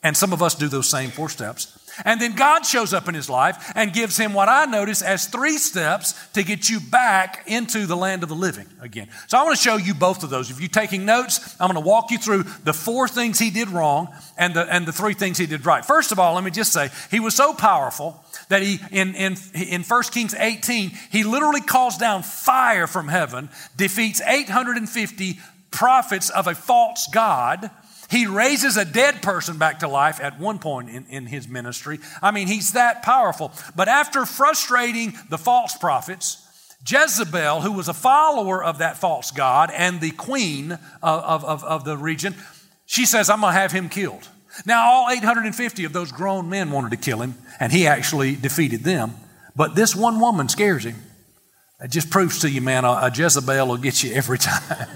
and 0.02 0.16
some 0.16 0.32
of 0.32 0.42
us 0.42 0.54
do 0.54 0.68
those 0.68 0.88
same 0.88 1.10
four 1.10 1.28
steps. 1.28 1.76
And 2.04 2.20
then 2.20 2.34
God 2.34 2.62
shows 2.62 2.92
up 2.92 3.08
in 3.08 3.14
his 3.14 3.30
life 3.30 3.72
and 3.74 3.92
gives 3.92 4.16
him 4.16 4.32
what 4.32 4.48
I 4.48 4.64
notice 4.64 5.02
as 5.02 5.26
three 5.26 5.58
steps 5.58 6.14
to 6.32 6.42
get 6.42 6.68
you 6.68 6.80
back 6.80 7.44
into 7.46 7.86
the 7.86 7.96
land 7.96 8.22
of 8.22 8.28
the 8.28 8.34
living 8.34 8.66
again. 8.80 9.08
So 9.28 9.38
I 9.38 9.44
want 9.44 9.56
to 9.56 9.62
show 9.62 9.76
you 9.76 9.94
both 9.94 10.24
of 10.24 10.30
those. 10.30 10.50
If 10.50 10.60
you're 10.60 10.68
taking 10.68 11.04
notes, 11.04 11.54
I'm 11.60 11.70
going 11.70 11.82
to 11.82 11.88
walk 11.88 12.10
you 12.10 12.18
through 12.18 12.44
the 12.64 12.72
four 12.72 13.06
things 13.06 13.38
he 13.38 13.50
did 13.50 13.68
wrong 13.68 14.08
and 14.36 14.54
the, 14.54 14.62
and 14.72 14.86
the 14.86 14.92
three 14.92 15.14
things 15.14 15.38
he 15.38 15.46
did 15.46 15.64
right. 15.66 15.84
First 15.84 16.10
of 16.10 16.18
all, 16.18 16.34
let 16.34 16.42
me 16.42 16.50
just 16.50 16.72
say, 16.72 16.90
he 17.10 17.20
was 17.20 17.34
so 17.34 17.54
powerful 17.54 18.24
that 18.48 18.62
he, 18.62 18.78
in, 18.90 19.14
in, 19.14 19.36
in 19.54 19.82
1 19.82 20.02
Kings 20.04 20.34
18, 20.34 20.90
he 21.10 21.22
literally 21.22 21.60
calls 21.60 21.96
down 21.96 22.22
fire 22.22 22.86
from 22.86 23.08
heaven, 23.08 23.48
defeats 23.76 24.20
850 24.20 25.38
prophets 25.74 26.30
of 26.30 26.46
a 26.46 26.54
false 26.54 27.08
God. 27.12 27.70
He 28.10 28.26
raises 28.26 28.76
a 28.76 28.84
dead 28.84 29.22
person 29.22 29.58
back 29.58 29.80
to 29.80 29.88
life 29.88 30.20
at 30.20 30.38
one 30.38 30.58
point 30.58 30.88
in, 30.88 31.04
in 31.06 31.26
his 31.26 31.48
ministry. 31.48 31.98
I 32.22 32.30
mean, 32.30 32.46
he's 32.46 32.72
that 32.72 33.02
powerful. 33.02 33.52
But 33.74 33.88
after 33.88 34.24
frustrating 34.24 35.14
the 35.30 35.38
false 35.38 35.76
prophets, 35.76 36.40
Jezebel, 36.86 37.62
who 37.62 37.72
was 37.72 37.88
a 37.88 37.94
follower 37.94 38.62
of 38.62 38.78
that 38.78 38.98
false 38.98 39.30
God 39.30 39.70
and 39.74 40.00
the 40.00 40.10
queen 40.12 40.72
of, 41.02 41.44
of, 41.44 41.64
of 41.64 41.84
the 41.84 41.96
region, 41.96 42.34
she 42.86 43.06
says, 43.06 43.30
I'm 43.30 43.40
going 43.40 43.54
to 43.54 43.58
have 43.58 43.72
him 43.72 43.88
killed. 43.88 44.28
Now, 44.64 44.88
all 44.88 45.10
850 45.10 45.84
of 45.84 45.92
those 45.92 46.12
grown 46.12 46.48
men 46.48 46.70
wanted 46.70 46.90
to 46.90 46.96
kill 46.96 47.20
him, 47.20 47.34
and 47.58 47.72
he 47.72 47.86
actually 47.86 48.36
defeated 48.36 48.84
them. 48.84 49.14
But 49.56 49.74
this 49.74 49.96
one 49.96 50.20
woman 50.20 50.48
scares 50.48 50.84
him. 50.84 50.96
It 51.80 51.90
just 51.90 52.10
proves 52.10 52.40
to 52.40 52.50
you, 52.50 52.60
man, 52.60 52.84
a, 52.84 52.90
a 52.90 53.12
Jezebel 53.12 53.66
will 53.66 53.76
get 53.76 54.02
you 54.02 54.12
every 54.14 54.38
time. 54.50 54.88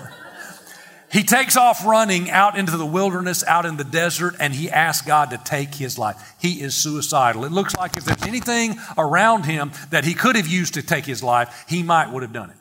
He 1.10 1.22
takes 1.22 1.56
off 1.56 1.86
running 1.86 2.30
out 2.30 2.58
into 2.58 2.76
the 2.76 2.84
wilderness, 2.84 3.42
out 3.44 3.64
in 3.64 3.78
the 3.78 3.84
desert, 3.84 4.34
and 4.38 4.52
he 4.52 4.70
asks 4.70 5.06
God 5.06 5.30
to 5.30 5.38
take 5.38 5.74
his 5.74 5.98
life. 5.98 6.34
He 6.38 6.60
is 6.60 6.74
suicidal. 6.74 7.44
It 7.44 7.52
looks 7.52 7.74
like 7.76 7.96
if 7.96 8.04
there's 8.04 8.22
anything 8.24 8.78
around 8.98 9.44
him 9.44 9.72
that 9.90 10.04
he 10.04 10.12
could 10.12 10.36
have 10.36 10.46
used 10.46 10.74
to 10.74 10.82
take 10.82 11.06
his 11.06 11.22
life, 11.22 11.64
he 11.66 11.82
might 11.82 12.12
would 12.12 12.22
have 12.22 12.32
done 12.32 12.50
it. 12.50 12.56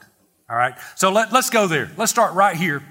All 0.49 0.55
right? 0.55 0.75
So 0.95 1.11
let, 1.11 1.33
let's 1.33 1.49
go 1.49 1.67
there. 1.67 1.91
Let's 1.97 2.11
start 2.11 2.33
right 2.35 2.55
here 2.55 2.83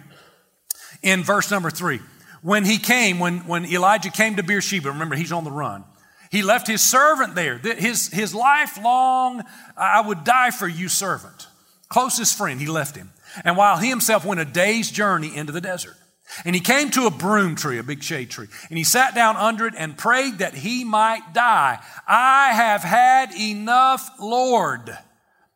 in 1.02 1.22
verse 1.22 1.50
number 1.50 1.70
three. 1.70 2.00
When 2.42 2.64
he 2.64 2.76
came, 2.76 3.18
when, 3.18 3.38
when 3.46 3.64
Elijah 3.64 4.10
came 4.10 4.36
to 4.36 4.42
Beersheba, 4.42 4.90
remember 4.90 5.16
he's 5.16 5.32
on 5.32 5.44
the 5.44 5.50
run. 5.50 5.84
He 6.30 6.42
left 6.42 6.66
his 6.66 6.82
servant 6.82 7.34
there, 7.34 7.56
his, 7.58 8.08
his 8.08 8.34
lifelong, 8.34 9.42
I 9.76 10.00
would 10.00 10.24
die 10.24 10.50
for 10.50 10.68
you 10.68 10.88
servant, 10.88 11.46
closest 11.88 12.36
friend, 12.36 12.60
he 12.60 12.66
left 12.66 12.96
him. 12.96 13.10
And 13.44 13.56
while 13.56 13.78
he 13.78 13.88
himself 13.88 14.24
went 14.24 14.40
a 14.40 14.44
day's 14.44 14.90
journey 14.90 15.34
into 15.34 15.52
the 15.52 15.60
desert. 15.60 15.96
And 16.44 16.54
he 16.54 16.60
came 16.60 16.90
to 16.90 17.06
a 17.06 17.10
broom 17.10 17.54
tree, 17.54 17.78
a 17.78 17.82
big 17.82 18.02
shade 18.02 18.30
tree, 18.30 18.48
and 18.68 18.76
he 18.76 18.84
sat 18.84 19.14
down 19.14 19.36
under 19.36 19.66
it 19.66 19.74
and 19.78 19.96
prayed 19.96 20.38
that 20.38 20.54
he 20.54 20.84
might 20.84 21.32
die. 21.32 21.78
I 22.06 22.52
have 22.52 22.82
had 22.82 23.32
enough, 23.34 24.10
Lord. 24.20 24.96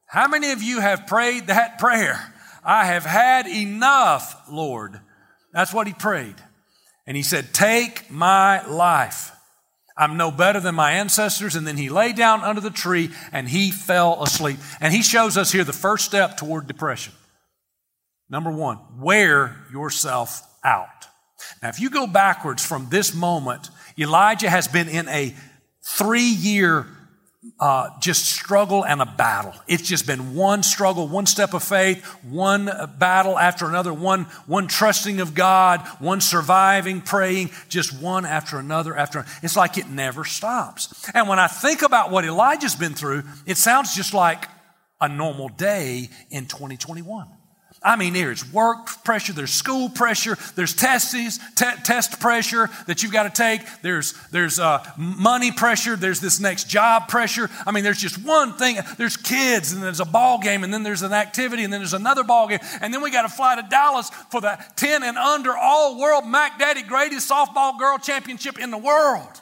How 0.06 0.28
many 0.28 0.52
of 0.52 0.62
you 0.62 0.80
have 0.80 1.06
prayed 1.06 1.48
that 1.48 1.78
prayer? 1.80 2.34
I 2.64 2.84
have 2.86 3.04
had 3.04 3.46
enough, 3.46 4.48
Lord. 4.48 5.00
That's 5.52 5.74
what 5.74 5.86
he 5.86 5.92
prayed. 5.92 6.36
And 7.06 7.16
he 7.16 7.22
said, 7.22 7.52
Take 7.52 8.10
my 8.10 8.64
life. 8.66 9.32
I'm 9.96 10.16
no 10.16 10.30
better 10.30 10.60
than 10.60 10.74
my 10.74 10.92
ancestors. 10.92 11.56
And 11.56 11.66
then 11.66 11.76
he 11.76 11.88
lay 11.88 12.12
down 12.12 12.42
under 12.42 12.60
the 12.60 12.70
tree 12.70 13.10
and 13.32 13.48
he 13.48 13.70
fell 13.70 14.22
asleep. 14.22 14.58
And 14.80 14.94
he 14.94 15.02
shows 15.02 15.36
us 15.36 15.52
here 15.52 15.64
the 15.64 15.72
first 15.72 16.04
step 16.04 16.36
toward 16.36 16.66
depression. 16.66 17.12
Number 18.30 18.50
one, 18.50 18.78
wear 18.98 19.56
yourself 19.72 20.42
out. 20.62 21.06
Now, 21.62 21.68
if 21.68 21.80
you 21.80 21.90
go 21.90 22.06
backwards 22.06 22.64
from 22.64 22.88
this 22.88 23.14
moment, 23.14 23.70
Elijah 23.98 24.48
has 24.48 24.68
been 24.68 24.88
in 24.88 25.08
a 25.08 25.34
three 25.82 26.22
year 26.22 26.86
uh, 27.58 27.88
just 28.00 28.26
struggle 28.26 28.84
and 28.84 29.00
a 29.00 29.06
battle. 29.06 29.54
It's 29.66 29.82
just 29.82 30.06
been 30.06 30.34
one 30.34 30.62
struggle, 30.62 31.08
one 31.08 31.26
step 31.26 31.54
of 31.54 31.62
faith, 31.62 32.04
one 32.22 32.70
battle 32.98 33.38
after 33.38 33.66
another, 33.66 33.94
one, 33.94 34.24
one 34.46 34.68
trusting 34.68 35.20
of 35.20 35.34
God, 35.34 35.80
one 35.98 36.20
surviving, 36.20 37.00
praying, 37.00 37.50
just 37.68 37.98
one 38.00 38.26
after 38.26 38.58
another 38.58 38.94
after. 38.94 39.20
another. 39.20 39.32
It's 39.42 39.56
like 39.56 39.78
it 39.78 39.88
never 39.88 40.24
stops. 40.24 41.10
And 41.14 41.28
when 41.28 41.38
I 41.38 41.48
think 41.48 41.82
about 41.82 42.10
what 42.10 42.24
Elijah's 42.24 42.76
been 42.76 42.94
through, 42.94 43.22
it 43.46 43.56
sounds 43.56 43.94
just 43.94 44.12
like 44.12 44.44
a 45.00 45.08
normal 45.08 45.48
day 45.48 46.10
in 46.30 46.44
2021. 46.44 47.26
I 47.82 47.96
mean, 47.96 48.12
there's 48.12 48.50
work 48.52 49.04
pressure, 49.04 49.32
there's 49.32 49.52
school 49.52 49.88
pressure, 49.88 50.36
there's 50.54 50.74
testes, 50.74 51.38
test 51.54 52.20
pressure 52.20 52.68
that 52.86 53.02
you've 53.02 53.12
got 53.12 53.22
to 53.22 53.30
take, 53.30 53.62
there's, 53.80 54.12
there's 54.30 54.58
uh, 54.58 54.84
money 54.98 55.50
pressure, 55.50 55.96
there's 55.96 56.20
this 56.20 56.40
next 56.40 56.68
job 56.68 57.08
pressure. 57.08 57.48
I 57.66 57.72
mean, 57.72 57.82
there's 57.82 58.00
just 58.00 58.22
one 58.22 58.52
thing. 58.52 58.76
There's 58.98 59.16
kids, 59.16 59.72
and 59.72 59.82
there's 59.82 60.00
a 60.00 60.04
ball 60.04 60.40
game, 60.40 60.62
and 60.62 60.74
then 60.74 60.82
there's 60.82 61.00
an 61.00 61.14
activity, 61.14 61.64
and 61.64 61.72
then 61.72 61.80
there's 61.80 61.94
another 61.94 62.22
ball 62.22 62.48
game, 62.48 62.60
and 62.82 62.92
then 62.92 63.00
we 63.00 63.10
got 63.10 63.22
to 63.22 63.30
fly 63.30 63.56
to 63.56 63.66
Dallas 63.70 64.10
for 64.30 64.42
the 64.42 64.58
10 64.76 65.02
and 65.02 65.16
under 65.16 65.56
all 65.56 65.98
world 65.98 66.26
Mac 66.26 66.58
Daddy 66.58 66.82
greatest 66.82 67.30
softball 67.30 67.78
girl 67.78 67.96
championship 67.96 68.58
in 68.58 68.70
the 68.70 68.78
world 68.78 69.40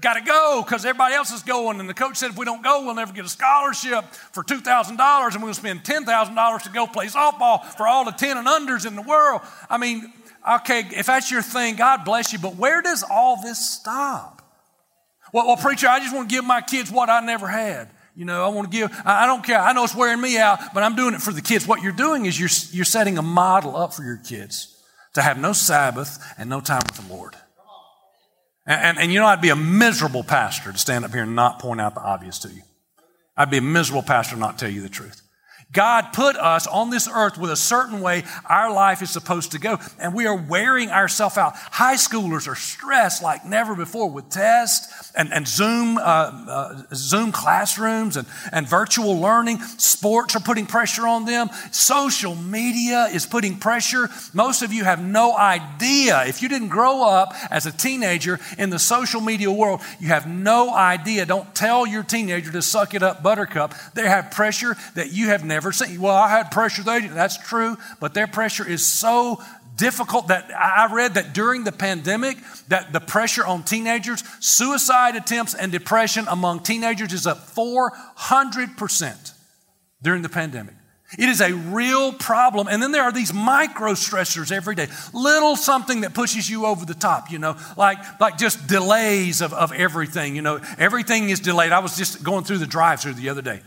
got 0.00 0.14
to 0.14 0.20
go 0.20 0.62
because 0.64 0.84
everybody 0.84 1.14
else 1.14 1.32
is 1.32 1.42
going. 1.42 1.80
And 1.80 1.88
the 1.88 1.94
coach 1.94 2.16
said, 2.16 2.30
if 2.30 2.38
we 2.38 2.44
don't 2.44 2.62
go, 2.62 2.84
we'll 2.84 2.94
never 2.94 3.12
get 3.12 3.24
a 3.24 3.28
scholarship 3.28 4.04
for 4.32 4.42
$2,000 4.44 4.90
and 4.90 5.34
we're 5.34 5.40
going 5.40 5.52
to 5.52 5.54
spend 5.54 5.84
$10,000 5.84 6.62
to 6.62 6.70
go 6.70 6.86
play 6.86 7.06
softball 7.06 7.64
for 7.76 7.86
all 7.86 8.04
the 8.04 8.12
10 8.12 8.36
and 8.36 8.46
unders 8.46 8.86
in 8.86 8.94
the 8.96 9.02
world. 9.02 9.40
I 9.70 9.78
mean, 9.78 10.12
okay, 10.60 10.86
if 10.92 11.06
that's 11.06 11.30
your 11.30 11.42
thing, 11.42 11.76
God 11.76 12.04
bless 12.04 12.32
you, 12.32 12.38
but 12.38 12.56
where 12.56 12.82
does 12.82 13.02
all 13.02 13.40
this 13.42 13.58
stop? 13.58 14.42
Well, 15.32 15.46
well 15.46 15.56
preacher, 15.56 15.88
I 15.88 16.00
just 16.00 16.14
want 16.14 16.28
to 16.28 16.34
give 16.34 16.44
my 16.44 16.60
kids 16.60 16.90
what 16.90 17.08
I 17.08 17.20
never 17.20 17.48
had. 17.48 17.90
You 18.14 18.24
know, 18.24 18.44
I 18.44 18.48
want 18.48 18.70
to 18.70 18.76
give, 18.76 18.90
I 19.04 19.26
don't 19.26 19.44
care. 19.44 19.60
I 19.60 19.74
know 19.74 19.84
it's 19.84 19.94
wearing 19.94 20.20
me 20.20 20.38
out, 20.38 20.72
but 20.72 20.82
I'm 20.82 20.96
doing 20.96 21.14
it 21.14 21.20
for 21.20 21.32
the 21.32 21.42
kids. 21.42 21.66
What 21.66 21.82
you're 21.82 21.92
doing 21.92 22.24
is 22.24 22.40
you're, 22.40 22.48
you're 22.72 22.86
setting 22.86 23.18
a 23.18 23.22
model 23.22 23.76
up 23.76 23.92
for 23.92 24.02
your 24.02 24.16
kids 24.16 24.82
to 25.14 25.22
have 25.22 25.38
no 25.38 25.52
Sabbath 25.52 26.18
and 26.38 26.48
no 26.48 26.60
time 26.60 26.82
with 26.86 27.06
the 27.06 27.14
Lord. 27.14 27.36
And, 28.66 28.98
and, 28.98 29.12
you 29.12 29.20
know, 29.20 29.26
I'd 29.26 29.40
be 29.40 29.50
a 29.50 29.56
miserable 29.56 30.24
pastor 30.24 30.72
to 30.72 30.78
stand 30.78 31.04
up 31.04 31.12
here 31.12 31.22
and 31.22 31.36
not 31.36 31.60
point 31.60 31.80
out 31.80 31.94
the 31.94 32.02
obvious 32.02 32.38
to 32.40 32.48
you. 32.48 32.62
I'd 33.36 33.50
be 33.50 33.58
a 33.58 33.62
miserable 33.62 34.02
pastor 34.02 34.34
to 34.34 34.40
not 34.40 34.58
tell 34.58 34.70
you 34.70 34.82
the 34.82 34.88
truth. 34.88 35.22
God 35.72 36.12
put 36.12 36.36
us 36.36 36.66
on 36.68 36.90
this 36.90 37.08
earth 37.08 37.38
with 37.38 37.50
a 37.50 37.56
certain 37.56 38.00
way 38.00 38.22
our 38.48 38.72
life 38.72 39.02
is 39.02 39.10
supposed 39.10 39.52
to 39.52 39.58
go, 39.58 39.78
and 39.98 40.14
we 40.14 40.26
are 40.26 40.36
wearing 40.36 40.90
ourselves 40.90 41.36
out. 41.36 41.54
High 41.56 41.96
schoolers 41.96 42.46
are 42.46 42.54
stressed 42.54 43.22
like 43.22 43.44
never 43.44 43.74
before 43.74 44.08
with 44.08 44.30
tests 44.30 45.12
and, 45.16 45.32
and 45.32 45.46
Zoom, 45.46 45.98
uh, 45.98 46.00
uh, 46.00 46.82
Zoom 46.94 47.32
classrooms 47.32 48.16
and, 48.16 48.28
and 48.52 48.68
virtual 48.68 49.18
learning. 49.18 49.58
Sports 49.58 50.36
are 50.36 50.40
putting 50.40 50.66
pressure 50.66 51.06
on 51.06 51.24
them. 51.24 51.48
Social 51.72 52.36
media 52.36 53.06
is 53.12 53.26
putting 53.26 53.58
pressure. 53.58 54.08
Most 54.32 54.62
of 54.62 54.72
you 54.72 54.84
have 54.84 55.04
no 55.04 55.36
idea. 55.36 56.24
If 56.26 56.42
you 56.42 56.48
didn't 56.48 56.68
grow 56.68 57.02
up 57.02 57.34
as 57.50 57.66
a 57.66 57.72
teenager 57.72 58.38
in 58.56 58.70
the 58.70 58.78
social 58.78 59.20
media 59.20 59.50
world, 59.50 59.80
you 59.98 60.08
have 60.08 60.28
no 60.28 60.72
idea. 60.72 61.26
Don't 61.26 61.52
tell 61.56 61.86
your 61.86 62.04
teenager 62.04 62.52
to 62.52 62.62
suck 62.62 62.94
it 62.94 63.02
up, 63.02 63.22
buttercup. 63.22 63.74
They 63.94 64.08
have 64.08 64.30
pressure 64.30 64.76
that 64.94 65.12
you 65.12 65.26
have 65.26 65.44
never 65.44 65.55
never 65.56 65.72
seen. 65.72 65.98
Well, 65.98 66.14
I 66.14 66.28
had 66.28 66.50
pressure 66.50 66.82
there. 66.82 67.00
That's 67.00 67.38
true, 67.38 67.78
but 67.98 68.12
their 68.12 68.26
pressure 68.26 68.68
is 68.68 68.84
so 68.86 69.42
difficult 69.76 70.28
that 70.28 70.50
I 70.54 70.92
read 70.92 71.14
that 71.14 71.32
during 71.32 71.64
the 71.64 71.72
pandemic 71.72 72.36
that 72.68 72.92
the 72.92 73.00
pressure 73.00 73.44
on 73.46 73.62
teenagers, 73.62 74.22
suicide 74.38 75.16
attempts 75.16 75.54
and 75.54 75.72
depression 75.72 76.26
among 76.28 76.60
teenagers 76.60 77.14
is 77.14 77.26
up 77.26 77.38
400% 77.54 79.32
during 80.02 80.20
the 80.20 80.28
pandemic. 80.28 80.74
It 81.18 81.30
is 81.30 81.40
a 81.40 81.54
real 81.54 82.12
problem. 82.12 82.68
And 82.68 82.82
then 82.82 82.92
there 82.92 83.04
are 83.04 83.12
these 83.12 83.32
micro 83.32 83.92
stressors 83.92 84.52
every 84.52 84.74
day. 84.74 84.88
Little 85.14 85.56
something 85.56 86.02
that 86.02 86.12
pushes 86.12 86.50
you 86.50 86.66
over 86.66 86.84
the 86.84 86.94
top, 86.94 87.30
you 87.30 87.38
know, 87.38 87.56
like, 87.78 87.98
like 88.20 88.36
just 88.36 88.66
delays 88.66 89.40
of, 89.40 89.54
of 89.54 89.72
everything. 89.72 90.36
You 90.36 90.42
know, 90.42 90.60
everything 90.76 91.30
is 91.30 91.40
delayed. 91.40 91.72
I 91.72 91.78
was 91.78 91.96
just 91.96 92.22
going 92.22 92.44
through 92.44 92.58
the 92.58 92.66
drive 92.66 93.00
through 93.00 93.14
the 93.14 93.30
other 93.30 93.42
day 93.42 93.62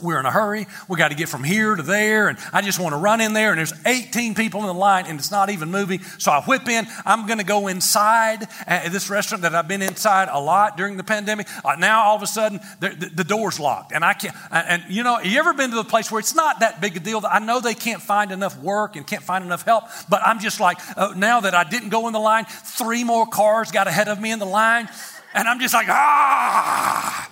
we're 0.00 0.18
in 0.18 0.26
a 0.26 0.30
hurry. 0.30 0.66
We 0.88 0.96
got 0.96 1.08
to 1.08 1.14
get 1.14 1.28
from 1.28 1.44
here 1.44 1.74
to 1.74 1.82
there. 1.82 2.28
And 2.28 2.38
I 2.52 2.62
just 2.62 2.78
want 2.78 2.92
to 2.92 2.96
run 2.96 3.20
in 3.20 3.32
there. 3.32 3.50
And 3.50 3.58
there's 3.58 3.72
18 3.86 4.34
people 4.34 4.60
in 4.60 4.66
the 4.66 4.74
line 4.74 5.06
and 5.06 5.18
it's 5.18 5.30
not 5.30 5.50
even 5.50 5.70
moving. 5.70 6.02
So 6.18 6.32
I 6.32 6.42
whip 6.42 6.68
in. 6.68 6.86
I'm 7.04 7.26
going 7.26 7.38
to 7.38 7.44
go 7.44 7.68
inside 7.68 8.48
at 8.66 8.90
this 8.90 9.10
restaurant 9.10 9.42
that 9.42 9.54
I've 9.54 9.68
been 9.68 9.82
inside 9.82 10.28
a 10.30 10.40
lot 10.40 10.76
during 10.76 10.96
the 10.96 11.04
pandemic. 11.04 11.46
Uh, 11.64 11.76
now 11.76 12.04
all 12.04 12.16
of 12.16 12.22
a 12.22 12.26
sudden 12.26 12.60
the, 12.80 12.90
the, 12.90 13.06
the, 13.06 13.24
door's 13.24 13.60
locked. 13.60 13.92
And 13.92 14.04
I 14.04 14.12
can't, 14.14 14.34
and, 14.50 14.82
and 14.82 14.94
you 14.94 15.02
know, 15.02 15.20
you 15.20 15.38
ever 15.38 15.54
been 15.54 15.70
to 15.70 15.76
the 15.76 15.84
place 15.84 16.10
where 16.10 16.18
it's 16.18 16.34
not 16.34 16.60
that 16.60 16.80
big 16.80 16.96
a 16.96 17.00
deal? 17.00 17.22
I 17.28 17.38
know 17.38 17.60
they 17.60 17.74
can't 17.74 18.02
find 18.02 18.32
enough 18.32 18.58
work 18.58 18.96
and 18.96 19.06
can't 19.06 19.22
find 19.22 19.44
enough 19.44 19.64
help. 19.64 19.84
But 20.08 20.22
I'm 20.24 20.40
just 20.40 20.60
like, 20.60 20.78
uh, 20.96 21.14
now 21.16 21.40
that 21.40 21.54
I 21.54 21.64
didn't 21.64 21.90
go 21.90 22.06
in 22.08 22.12
the 22.12 22.20
line, 22.20 22.44
three 22.46 23.04
more 23.04 23.26
cars 23.26 23.70
got 23.70 23.86
ahead 23.86 24.08
of 24.08 24.20
me 24.20 24.32
in 24.32 24.38
the 24.38 24.46
line. 24.46 24.88
And 25.34 25.48
I'm 25.48 25.60
just 25.60 25.72
like, 25.72 25.88
ah, 25.88 27.31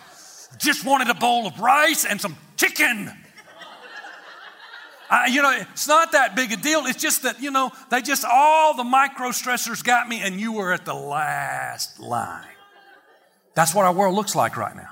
just 0.61 0.85
wanted 0.85 1.09
a 1.09 1.15
bowl 1.15 1.47
of 1.47 1.59
rice 1.59 2.05
and 2.05 2.21
some 2.21 2.37
chicken. 2.57 3.11
I, 5.11 5.27
you 5.27 5.43
know, 5.43 5.51
it's 5.51 5.89
not 5.89 6.13
that 6.13 6.37
big 6.37 6.53
a 6.53 6.57
deal. 6.57 6.87
It's 6.87 7.03
just 7.03 7.25
that, 7.25 7.43
you 7.43 7.51
know, 7.51 7.73
they 7.91 8.01
just, 8.01 8.25
all 8.25 8.77
the 8.77 8.85
micro 8.85 9.31
stressors 9.31 9.83
got 9.83 10.09
me, 10.09 10.21
and 10.21 10.39
you 10.39 10.53
were 10.53 10.73
at 10.73 10.85
the 10.85 10.95
last 10.95 11.99
line. 11.99 12.47
That's 13.55 13.75
what 13.75 13.85
our 13.87 13.93
world 13.93 14.15
looks 14.15 14.37
like 14.37 14.57
right 14.57 14.77
now. 14.77 14.91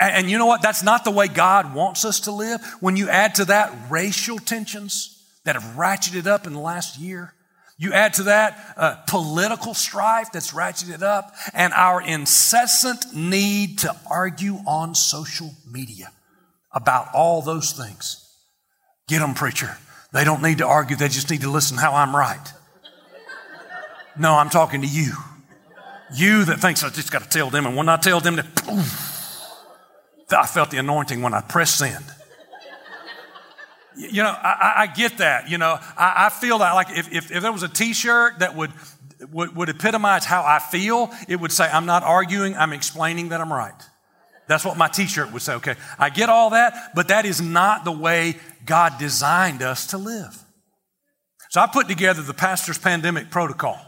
And, 0.00 0.14
and 0.14 0.30
you 0.30 0.38
know 0.38 0.46
what? 0.46 0.62
That's 0.62 0.82
not 0.82 1.04
the 1.04 1.10
way 1.10 1.28
God 1.28 1.74
wants 1.74 2.06
us 2.06 2.20
to 2.20 2.32
live. 2.32 2.64
When 2.80 2.96
you 2.96 3.10
add 3.10 3.34
to 3.34 3.44
that 3.46 3.74
racial 3.90 4.38
tensions 4.38 5.22
that 5.44 5.56
have 5.56 5.76
ratcheted 5.76 6.26
up 6.26 6.46
in 6.46 6.54
the 6.54 6.60
last 6.60 6.98
year, 6.98 7.34
you 7.78 7.92
add 7.92 8.14
to 8.14 8.24
that 8.24 8.74
uh, 8.76 8.96
political 9.06 9.72
strife 9.72 10.32
that's 10.32 10.52
ratcheted 10.52 11.02
up, 11.02 11.32
and 11.54 11.72
our 11.72 12.02
incessant 12.02 13.14
need 13.14 13.78
to 13.78 13.96
argue 14.10 14.56
on 14.66 14.96
social 14.96 15.54
media 15.70 16.10
about 16.72 17.06
all 17.14 17.40
those 17.40 17.70
things. 17.72 18.24
Get 19.06 19.20
them, 19.20 19.34
preacher. 19.34 19.78
They 20.12 20.24
don't 20.24 20.42
need 20.42 20.58
to 20.58 20.66
argue, 20.66 20.96
they 20.96 21.08
just 21.08 21.30
need 21.30 21.42
to 21.42 21.50
listen 21.50 21.76
how 21.76 21.94
I'm 21.94 22.16
right. 22.16 22.52
No, 24.18 24.34
I'm 24.34 24.50
talking 24.50 24.80
to 24.82 24.88
you. 24.88 25.12
You 26.12 26.44
that 26.46 26.58
thinks 26.58 26.82
I 26.82 26.88
just 26.88 27.12
got 27.12 27.22
to 27.22 27.28
tell 27.28 27.48
them, 27.48 27.64
and 27.64 27.76
when 27.76 27.88
I 27.88 27.96
tell 27.96 28.18
them 28.18 28.36
that, 28.36 28.46
I 30.30 30.46
felt 30.46 30.70
the 30.70 30.78
anointing 30.78 31.22
when 31.22 31.32
I 31.32 31.42
pressed 31.42 31.78
send. 31.78 32.04
You 33.98 34.22
know, 34.22 34.30
I, 34.30 34.74
I 34.76 34.86
get 34.86 35.18
that. 35.18 35.50
You 35.50 35.58
know, 35.58 35.78
I, 35.96 36.26
I 36.26 36.28
feel 36.28 36.58
that 36.58 36.72
like 36.72 36.90
if, 36.90 37.12
if, 37.12 37.32
if 37.32 37.42
there 37.42 37.52
was 37.52 37.64
a 37.64 37.68
t 37.68 37.92
shirt 37.92 38.38
that 38.38 38.54
would, 38.54 38.72
would, 39.32 39.56
would 39.56 39.68
epitomize 39.68 40.24
how 40.24 40.42
I 40.44 40.60
feel, 40.60 41.10
it 41.28 41.40
would 41.40 41.50
say, 41.50 41.64
I'm 41.64 41.86
not 41.86 42.04
arguing, 42.04 42.56
I'm 42.56 42.72
explaining 42.72 43.30
that 43.30 43.40
I'm 43.40 43.52
right. 43.52 43.74
That's 44.46 44.64
what 44.64 44.76
my 44.76 44.88
t 44.88 45.06
shirt 45.06 45.32
would 45.32 45.42
say. 45.42 45.54
Okay, 45.54 45.74
I 45.98 46.10
get 46.10 46.28
all 46.28 46.50
that, 46.50 46.92
but 46.94 47.08
that 47.08 47.26
is 47.26 47.40
not 47.40 47.84
the 47.84 47.92
way 47.92 48.36
God 48.64 48.98
designed 48.98 49.62
us 49.62 49.88
to 49.88 49.98
live. 49.98 50.44
So 51.50 51.60
I 51.60 51.66
put 51.66 51.88
together 51.88 52.22
the 52.22 52.34
pastor's 52.34 52.78
pandemic 52.78 53.30
protocol. 53.30 53.78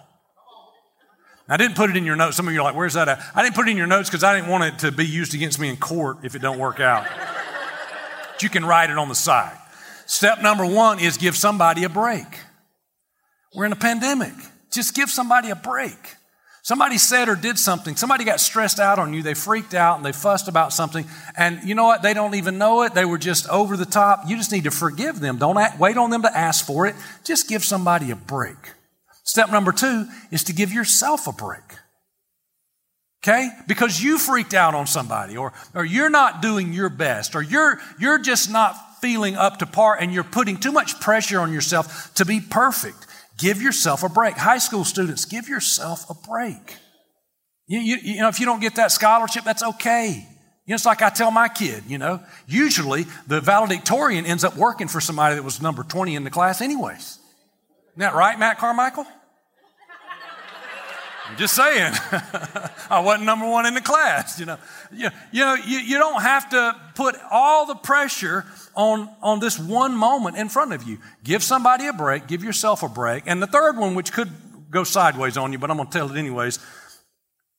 I 1.48 1.56
didn't 1.56 1.74
put 1.76 1.90
it 1.90 1.96
in 1.96 2.04
your 2.04 2.14
notes. 2.14 2.36
Some 2.36 2.46
of 2.46 2.54
you 2.54 2.60
are 2.60 2.62
like, 2.62 2.76
where's 2.76 2.94
that 2.94 3.08
at? 3.08 3.20
I 3.34 3.42
didn't 3.42 3.56
put 3.56 3.66
it 3.66 3.72
in 3.72 3.76
your 3.76 3.88
notes 3.88 4.08
because 4.08 4.22
I 4.22 4.36
didn't 4.36 4.50
want 4.50 4.64
it 4.64 4.78
to 4.80 4.92
be 4.92 5.04
used 5.04 5.34
against 5.34 5.58
me 5.58 5.68
in 5.68 5.76
court 5.76 6.18
if 6.22 6.34
it 6.36 6.38
don't 6.40 6.58
work 6.58 6.78
out. 6.78 7.06
but 8.32 8.42
you 8.42 8.48
can 8.48 8.64
write 8.64 8.88
it 8.88 8.98
on 8.98 9.08
the 9.08 9.14
side. 9.14 9.56
Step 10.10 10.42
number 10.42 10.66
one 10.66 10.98
is 10.98 11.18
give 11.18 11.36
somebody 11.36 11.84
a 11.84 11.88
break. 11.88 12.26
We're 13.54 13.66
in 13.66 13.70
a 13.70 13.76
pandemic. 13.76 14.32
Just 14.72 14.92
give 14.92 15.08
somebody 15.08 15.50
a 15.50 15.54
break. 15.54 16.16
Somebody 16.62 16.98
said 16.98 17.28
or 17.28 17.36
did 17.36 17.60
something. 17.60 17.94
Somebody 17.94 18.24
got 18.24 18.40
stressed 18.40 18.80
out 18.80 18.98
on 18.98 19.14
you. 19.14 19.22
They 19.22 19.34
freaked 19.34 19.72
out 19.72 19.98
and 19.98 20.04
they 20.04 20.10
fussed 20.10 20.48
about 20.48 20.72
something. 20.72 21.06
And 21.36 21.60
you 21.62 21.76
know 21.76 21.84
what? 21.84 22.02
They 22.02 22.12
don't 22.12 22.34
even 22.34 22.58
know 22.58 22.82
it. 22.82 22.92
They 22.92 23.04
were 23.04 23.18
just 23.18 23.48
over 23.50 23.76
the 23.76 23.84
top. 23.84 24.24
You 24.26 24.36
just 24.36 24.50
need 24.50 24.64
to 24.64 24.72
forgive 24.72 25.20
them. 25.20 25.38
Don't 25.38 25.56
act, 25.56 25.78
wait 25.78 25.96
on 25.96 26.10
them 26.10 26.22
to 26.22 26.36
ask 26.36 26.66
for 26.66 26.86
it. 26.88 26.96
Just 27.22 27.48
give 27.48 27.64
somebody 27.64 28.10
a 28.10 28.16
break. 28.16 28.56
Step 29.22 29.52
number 29.52 29.70
two 29.70 30.08
is 30.32 30.42
to 30.42 30.52
give 30.52 30.72
yourself 30.72 31.28
a 31.28 31.32
break. 31.32 31.62
Okay? 33.22 33.48
Because 33.68 34.02
you 34.02 34.18
freaked 34.18 34.54
out 34.54 34.74
on 34.74 34.88
somebody 34.88 35.36
or, 35.36 35.52
or 35.72 35.84
you're 35.84 36.10
not 36.10 36.42
doing 36.42 36.72
your 36.72 36.88
best 36.88 37.36
or 37.36 37.42
you're, 37.42 37.78
you're 38.00 38.18
just 38.18 38.50
not 38.50 38.74
feeling 39.00 39.36
up 39.36 39.58
to 39.58 39.66
par 39.66 39.96
and 39.98 40.12
you're 40.12 40.24
putting 40.24 40.56
too 40.56 40.72
much 40.72 41.00
pressure 41.00 41.40
on 41.40 41.52
yourself 41.52 42.12
to 42.14 42.24
be 42.24 42.40
perfect. 42.40 43.06
Give 43.38 43.60
yourself 43.62 44.02
a 44.02 44.08
break. 44.08 44.36
High 44.36 44.58
school 44.58 44.84
students, 44.84 45.24
give 45.24 45.48
yourself 45.48 46.08
a 46.10 46.14
break. 46.28 46.76
You, 47.66 47.80
you, 47.80 47.96
you 48.02 48.20
know, 48.20 48.28
if 48.28 48.40
you 48.40 48.46
don't 48.46 48.60
get 48.60 48.76
that 48.76 48.90
scholarship, 48.92 49.44
that's 49.44 49.62
okay. 49.62 50.26
You 50.66 50.72
know, 50.72 50.74
it's 50.74 50.86
like 50.86 51.02
I 51.02 51.08
tell 51.08 51.30
my 51.30 51.48
kid, 51.48 51.84
you 51.88 51.98
know, 51.98 52.20
usually 52.46 53.06
the 53.26 53.40
valedictorian 53.40 54.26
ends 54.26 54.44
up 54.44 54.56
working 54.56 54.88
for 54.88 55.00
somebody 55.00 55.36
that 55.36 55.42
was 55.42 55.62
number 55.62 55.82
20 55.82 56.14
in 56.14 56.24
the 56.24 56.30
class, 56.30 56.60
anyways. 56.60 57.18
Isn't 57.88 57.98
that 57.98 58.14
right, 58.14 58.38
Matt 58.38 58.58
Carmichael? 58.58 59.06
I'm 61.30 61.36
just 61.36 61.54
saying. 61.54 61.92
I 62.90 63.00
wasn't 63.04 63.24
number 63.24 63.48
one 63.48 63.64
in 63.64 63.74
the 63.74 63.80
class, 63.80 64.40
you 64.40 64.46
know. 64.46 64.58
You, 64.92 65.10
you 65.30 65.44
know, 65.44 65.54
you, 65.54 65.78
you 65.78 65.98
don't 65.98 66.20
have 66.20 66.50
to 66.50 66.76
put 66.96 67.14
all 67.30 67.66
the 67.66 67.76
pressure 67.76 68.44
on, 68.74 69.08
on 69.22 69.38
this 69.38 69.56
one 69.56 69.96
moment 69.96 70.36
in 70.36 70.48
front 70.48 70.72
of 70.72 70.82
you. 70.82 70.98
Give 71.22 71.40
somebody 71.40 71.86
a 71.86 71.92
break, 71.92 72.26
give 72.26 72.42
yourself 72.42 72.82
a 72.82 72.88
break. 72.88 73.24
And 73.26 73.40
the 73.40 73.46
third 73.46 73.76
one, 73.76 73.94
which 73.94 74.12
could 74.12 74.30
go 74.70 74.82
sideways 74.82 75.36
on 75.36 75.52
you, 75.52 75.58
but 75.60 75.70
I'm 75.70 75.76
going 75.76 75.88
to 75.88 75.96
tell 75.96 76.10
it 76.10 76.18
anyways. 76.18 76.58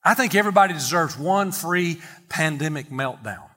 I 0.03 0.15
think 0.15 0.35
everybody 0.35 0.73
deserves 0.73 1.17
one 1.17 1.53
free 1.53 2.01
pandemic 2.27 2.89
meltdown. 2.89 3.50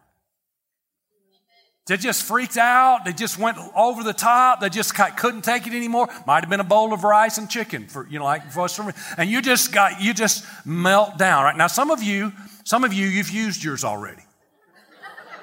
They 1.87 1.99
just 1.99 2.23
freaked 2.23 2.57
out. 2.57 3.05
They 3.05 3.13
just 3.13 3.39
went 3.39 3.59
over 3.77 4.03
the 4.03 4.15
top. 4.15 4.61
They 4.61 4.71
just 4.71 4.95
couldn't 4.95 5.43
take 5.43 5.67
it 5.67 5.75
anymore. 5.75 6.09
Might 6.27 6.41
have 6.41 6.49
been 6.49 6.61
a 6.61 6.65
bowl 6.65 6.95
of 6.95 7.05
rice 7.05 7.37
and 7.37 7.49
chicken 7.49 7.89
for, 7.89 8.09
you 8.09 8.19
know, 8.19 8.25
like 8.25 8.51
for 8.51 8.63
us. 8.63 8.81
And 9.19 9.29
you 9.29 9.43
just 9.43 9.71
got, 9.71 10.01
you 10.01 10.15
just 10.15 10.47
melt 10.65 11.19
down, 11.19 11.45
right? 11.45 11.57
Now, 11.57 11.67
some 11.67 11.91
of 11.91 12.03
you, 12.03 12.33
some 12.65 12.85
of 12.85 12.95
you, 12.95 13.07
you've 13.07 13.31
used 13.31 13.63
yours 13.63 13.85
already. 13.85 14.23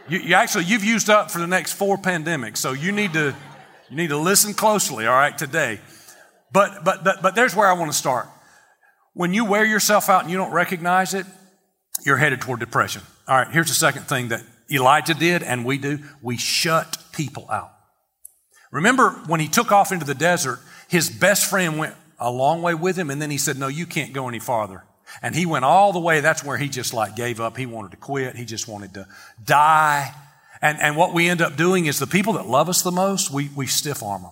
You, 0.09 0.17
you 0.17 0.33
actually, 0.33 0.65
you've 0.65 0.83
used 0.83 1.11
up 1.11 1.29
for 1.29 1.37
the 1.37 1.47
next 1.47 1.73
four 1.73 1.95
pandemics. 1.95 2.57
So 2.57 2.71
you 2.71 2.91
need 2.91 3.13
to, 3.13 3.35
you 3.89 3.95
need 3.95 4.09
to 4.09 4.17
listen 4.17 4.55
closely, 4.55 5.05
all 5.05 5.13
right, 5.13 5.37
today. 5.37 5.79
But, 6.51 6.83
but, 6.83 7.03
but, 7.03 7.21
but 7.21 7.35
there's 7.35 7.55
where 7.55 7.67
I 7.67 7.73
want 7.73 7.91
to 7.91 7.97
start. 7.97 8.27
When 9.13 9.33
you 9.33 9.45
wear 9.45 9.63
yourself 9.63 10.09
out 10.09 10.23
and 10.23 10.31
you 10.31 10.37
don't 10.37 10.51
recognize 10.51 11.13
it, 11.13 11.27
you're 12.03 12.17
headed 12.17 12.41
toward 12.41 12.59
depression. 12.59 13.03
All 13.27 13.37
right, 13.37 13.47
here's 13.51 13.67
the 13.67 13.75
second 13.75 14.03
thing 14.07 14.29
that 14.29 14.41
Elijah 14.71 15.13
did 15.13 15.43
and 15.43 15.65
we 15.65 15.77
do. 15.77 15.99
We 16.21 16.37
shut 16.37 16.97
people 17.11 17.47
out. 17.49 17.71
Remember 18.71 19.11
when 19.27 19.39
he 19.39 19.47
took 19.47 19.71
off 19.71 19.91
into 19.91 20.05
the 20.05 20.15
desert, 20.15 20.59
his 20.87 21.09
best 21.09 21.49
friend 21.49 21.77
went 21.77 21.95
a 22.19 22.31
long 22.31 22.61
way 22.61 22.73
with 22.73 22.97
him 22.97 23.09
and 23.09 23.21
then 23.21 23.31
he 23.31 23.37
said, 23.37 23.57
No, 23.57 23.67
you 23.67 23.85
can't 23.85 24.13
go 24.13 24.27
any 24.27 24.39
farther. 24.39 24.83
And 25.21 25.35
he 25.35 25.45
went 25.45 25.65
all 25.65 25.91
the 25.91 25.99
way. 25.99 26.21
That's 26.21 26.43
where 26.43 26.57
he 26.57 26.69
just 26.69 26.93
like 26.93 27.15
gave 27.15 27.41
up. 27.41 27.57
He 27.57 27.65
wanted 27.65 27.91
to 27.91 27.97
quit. 27.97 28.35
He 28.35 28.45
just 28.45 28.67
wanted 28.67 28.93
to 28.93 29.07
die. 29.43 30.13
And, 30.61 30.79
and 30.79 30.95
what 30.95 31.13
we 31.13 31.27
end 31.27 31.41
up 31.41 31.57
doing 31.57 31.85
is 31.85 31.99
the 31.99 32.07
people 32.07 32.33
that 32.33 32.47
love 32.47 32.69
us 32.69 32.81
the 32.81 32.91
most, 32.91 33.31
we, 33.31 33.49
we 33.55 33.65
stiff 33.65 34.03
arm 34.03 34.21
them. 34.21 34.31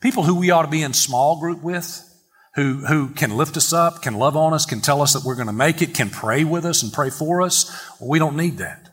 People 0.00 0.22
who 0.22 0.36
we 0.36 0.50
ought 0.50 0.62
to 0.62 0.68
be 0.68 0.82
in 0.82 0.94
small 0.94 1.38
group 1.38 1.62
with, 1.62 2.06
who, 2.54 2.86
who 2.86 3.08
can 3.08 3.36
lift 3.36 3.56
us 3.56 3.72
up, 3.72 4.00
can 4.00 4.14
love 4.14 4.36
on 4.36 4.54
us, 4.54 4.64
can 4.64 4.80
tell 4.80 5.02
us 5.02 5.12
that 5.12 5.24
we're 5.24 5.34
going 5.34 5.46
to 5.48 5.52
make 5.52 5.82
it, 5.82 5.92
can 5.92 6.08
pray 6.08 6.44
with 6.44 6.64
us 6.64 6.82
and 6.82 6.92
pray 6.92 7.10
for 7.10 7.42
us. 7.42 7.70
Well, 8.00 8.08
we 8.08 8.18
don't 8.18 8.36
need 8.36 8.58
that. 8.58 8.89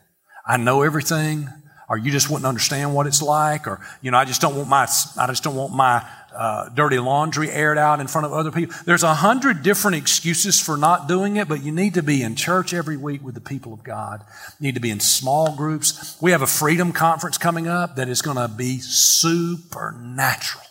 I 0.48 0.56
know 0.56 0.80
everything, 0.82 1.50
or 1.90 1.98
you 1.98 2.10
just 2.10 2.30
wouldn't 2.30 2.46
understand 2.46 2.94
what 2.94 3.06
it's 3.06 3.20
like, 3.20 3.66
or, 3.66 3.80
you 4.00 4.10
know, 4.10 4.16
I 4.16 4.24
just 4.24 4.40
don't 4.40 4.56
want 4.56 4.68
my, 4.68 4.88
I 5.16 5.26
just 5.26 5.44
don't 5.44 5.54
want 5.54 5.74
my 5.74 6.06
uh, 6.34 6.68
dirty 6.70 6.98
laundry 6.98 7.50
aired 7.50 7.78
out 7.78 8.00
in 8.00 8.06
front 8.06 8.26
of 8.26 8.32
other 8.32 8.50
people. 8.50 8.74
There's 8.84 9.02
a 9.02 9.14
hundred 9.14 9.62
different 9.62 9.96
excuses 9.96 10.60
for 10.60 10.76
not 10.76 11.06
doing 11.06 11.36
it, 11.36 11.48
but 11.48 11.62
you 11.62 11.72
need 11.72 11.94
to 11.94 12.02
be 12.02 12.22
in 12.22 12.34
church 12.34 12.72
every 12.72 12.96
week 12.96 13.22
with 13.22 13.34
the 13.34 13.40
people 13.40 13.72
of 13.72 13.82
God. 13.82 14.24
You 14.58 14.68
need 14.68 14.74
to 14.74 14.80
be 14.80 14.90
in 14.90 15.00
small 15.00 15.54
groups. 15.54 16.16
We 16.20 16.30
have 16.30 16.42
a 16.42 16.46
freedom 16.46 16.92
conference 16.92 17.38
coming 17.38 17.68
up 17.68 17.96
that 17.96 18.08
is 18.08 18.22
going 18.22 18.36
to 18.36 18.48
be 18.48 18.78
supernatural. 18.78 20.64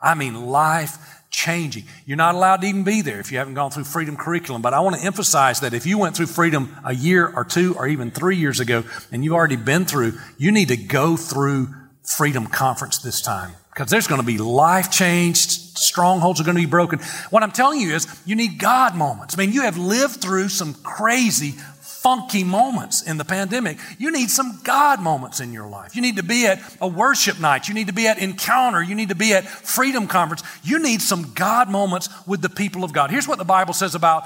I 0.00 0.14
mean, 0.14 0.46
life 0.46 1.17
changing. 1.30 1.84
You're 2.06 2.16
not 2.16 2.34
allowed 2.34 2.62
to 2.62 2.66
even 2.66 2.84
be 2.84 3.02
there 3.02 3.20
if 3.20 3.30
you 3.30 3.38
haven't 3.38 3.54
gone 3.54 3.70
through 3.70 3.84
freedom 3.84 4.16
curriculum. 4.16 4.62
But 4.62 4.74
I 4.74 4.80
want 4.80 4.96
to 4.96 5.02
emphasize 5.02 5.60
that 5.60 5.74
if 5.74 5.86
you 5.86 5.98
went 5.98 6.16
through 6.16 6.26
freedom 6.26 6.76
a 6.84 6.94
year 6.94 7.26
or 7.26 7.44
two 7.44 7.74
or 7.76 7.86
even 7.86 8.10
three 8.10 8.36
years 8.36 8.60
ago 8.60 8.84
and 9.12 9.24
you've 9.24 9.34
already 9.34 9.56
been 9.56 9.84
through, 9.84 10.18
you 10.38 10.52
need 10.52 10.68
to 10.68 10.76
go 10.76 11.16
through 11.16 11.74
freedom 12.02 12.46
conference 12.46 12.98
this 12.98 13.20
time 13.20 13.52
because 13.78 13.90
there's 13.90 14.06
going 14.08 14.20
to 14.20 14.26
be 14.26 14.38
life 14.38 14.90
changed. 14.90 15.50
Strongholds 15.78 16.40
are 16.40 16.44
going 16.44 16.56
to 16.56 16.62
be 16.62 16.66
broken. 16.68 16.98
What 17.30 17.44
I'm 17.44 17.52
telling 17.52 17.80
you 17.80 17.94
is 17.94 18.08
you 18.26 18.34
need 18.34 18.58
God 18.58 18.96
moments. 18.96 19.36
I 19.36 19.38
mean, 19.38 19.52
you 19.52 19.62
have 19.62 19.78
lived 19.78 20.20
through 20.20 20.48
some 20.48 20.74
crazy 20.74 21.54
funky 22.02 22.44
moments 22.44 23.02
in 23.02 23.16
the 23.16 23.24
pandemic. 23.24 23.78
You 23.98 24.12
need 24.12 24.30
some 24.30 24.60
God 24.62 25.00
moments 25.00 25.40
in 25.40 25.52
your 25.52 25.68
life. 25.68 25.96
You 25.96 26.02
need 26.02 26.16
to 26.16 26.22
be 26.22 26.46
at 26.46 26.60
a 26.80 26.86
worship 26.86 27.40
night. 27.40 27.68
You 27.68 27.74
need 27.74 27.88
to 27.88 27.92
be 27.92 28.06
at 28.06 28.18
encounter. 28.18 28.82
You 28.82 28.94
need 28.94 29.08
to 29.08 29.14
be 29.14 29.32
at 29.34 29.44
freedom 29.44 30.06
conference. 30.06 30.42
You 30.62 30.82
need 30.82 31.02
some 31.02 31.32
God 31.34 31.68
moments 31.68 32.08
with 32.26 32.40
the 32.40 32.48
people 32.48 32.84
of 32.84 32.92
God. 32.92 33.10
Here's 33.10 33.26
what 33.26 33.38
the 33.38 33.44
Bible 33.44 33.74
says 33.74 33.94
about 33.94 34.24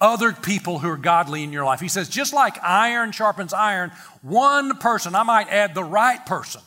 other 0.00 0.32
people 0.32 0.80
who 0.80 0.88
are 0.88 0.96
godly 0.96 1.44
in 1.44 1.52
your 1.52 1.64
life. 1.64 1.80
He 1.80 1.88
says, 1.88 2.08
just 2.08 2.32
like 2.32 2.62
iron 2.62 3.12
sharpens 3.12 3.52
iron, 3.52 3.92
one 4.22 4.76
person, 4.78 5.14
I 5.14 5.22
might 5.22 5.48
add 5.48 5.74
the 5.74 5.84
right 5.84 6.24
person, 6.26 6.60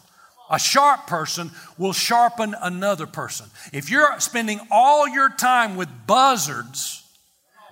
a 0.50 0.58
sharp 0.58 1.06
person 1.06 1.52
will 1.78 1.91
sharpen 1.91 2.56
another 2.62 3.08
person. 3.08 3.48
If 3.74 3.89
you're 3.89 4.20
spending 4.22 4.62
all 4.72 5.08
your 5.08 5.30
time 5.30 5.76
with 5.76 5.89
buzzards, 6.08 7.02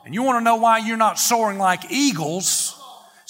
and 0.06 0.14
you 0.14 0.24
want 0.24 0.38
to 0.40 0.44
know 0.44 0.58
why 0.58 0.80
you're 0.80 0.98
not 0.98 1.18
soaring 1.18 1.58
like 1.58 1.90
eagles, 1.90 2.73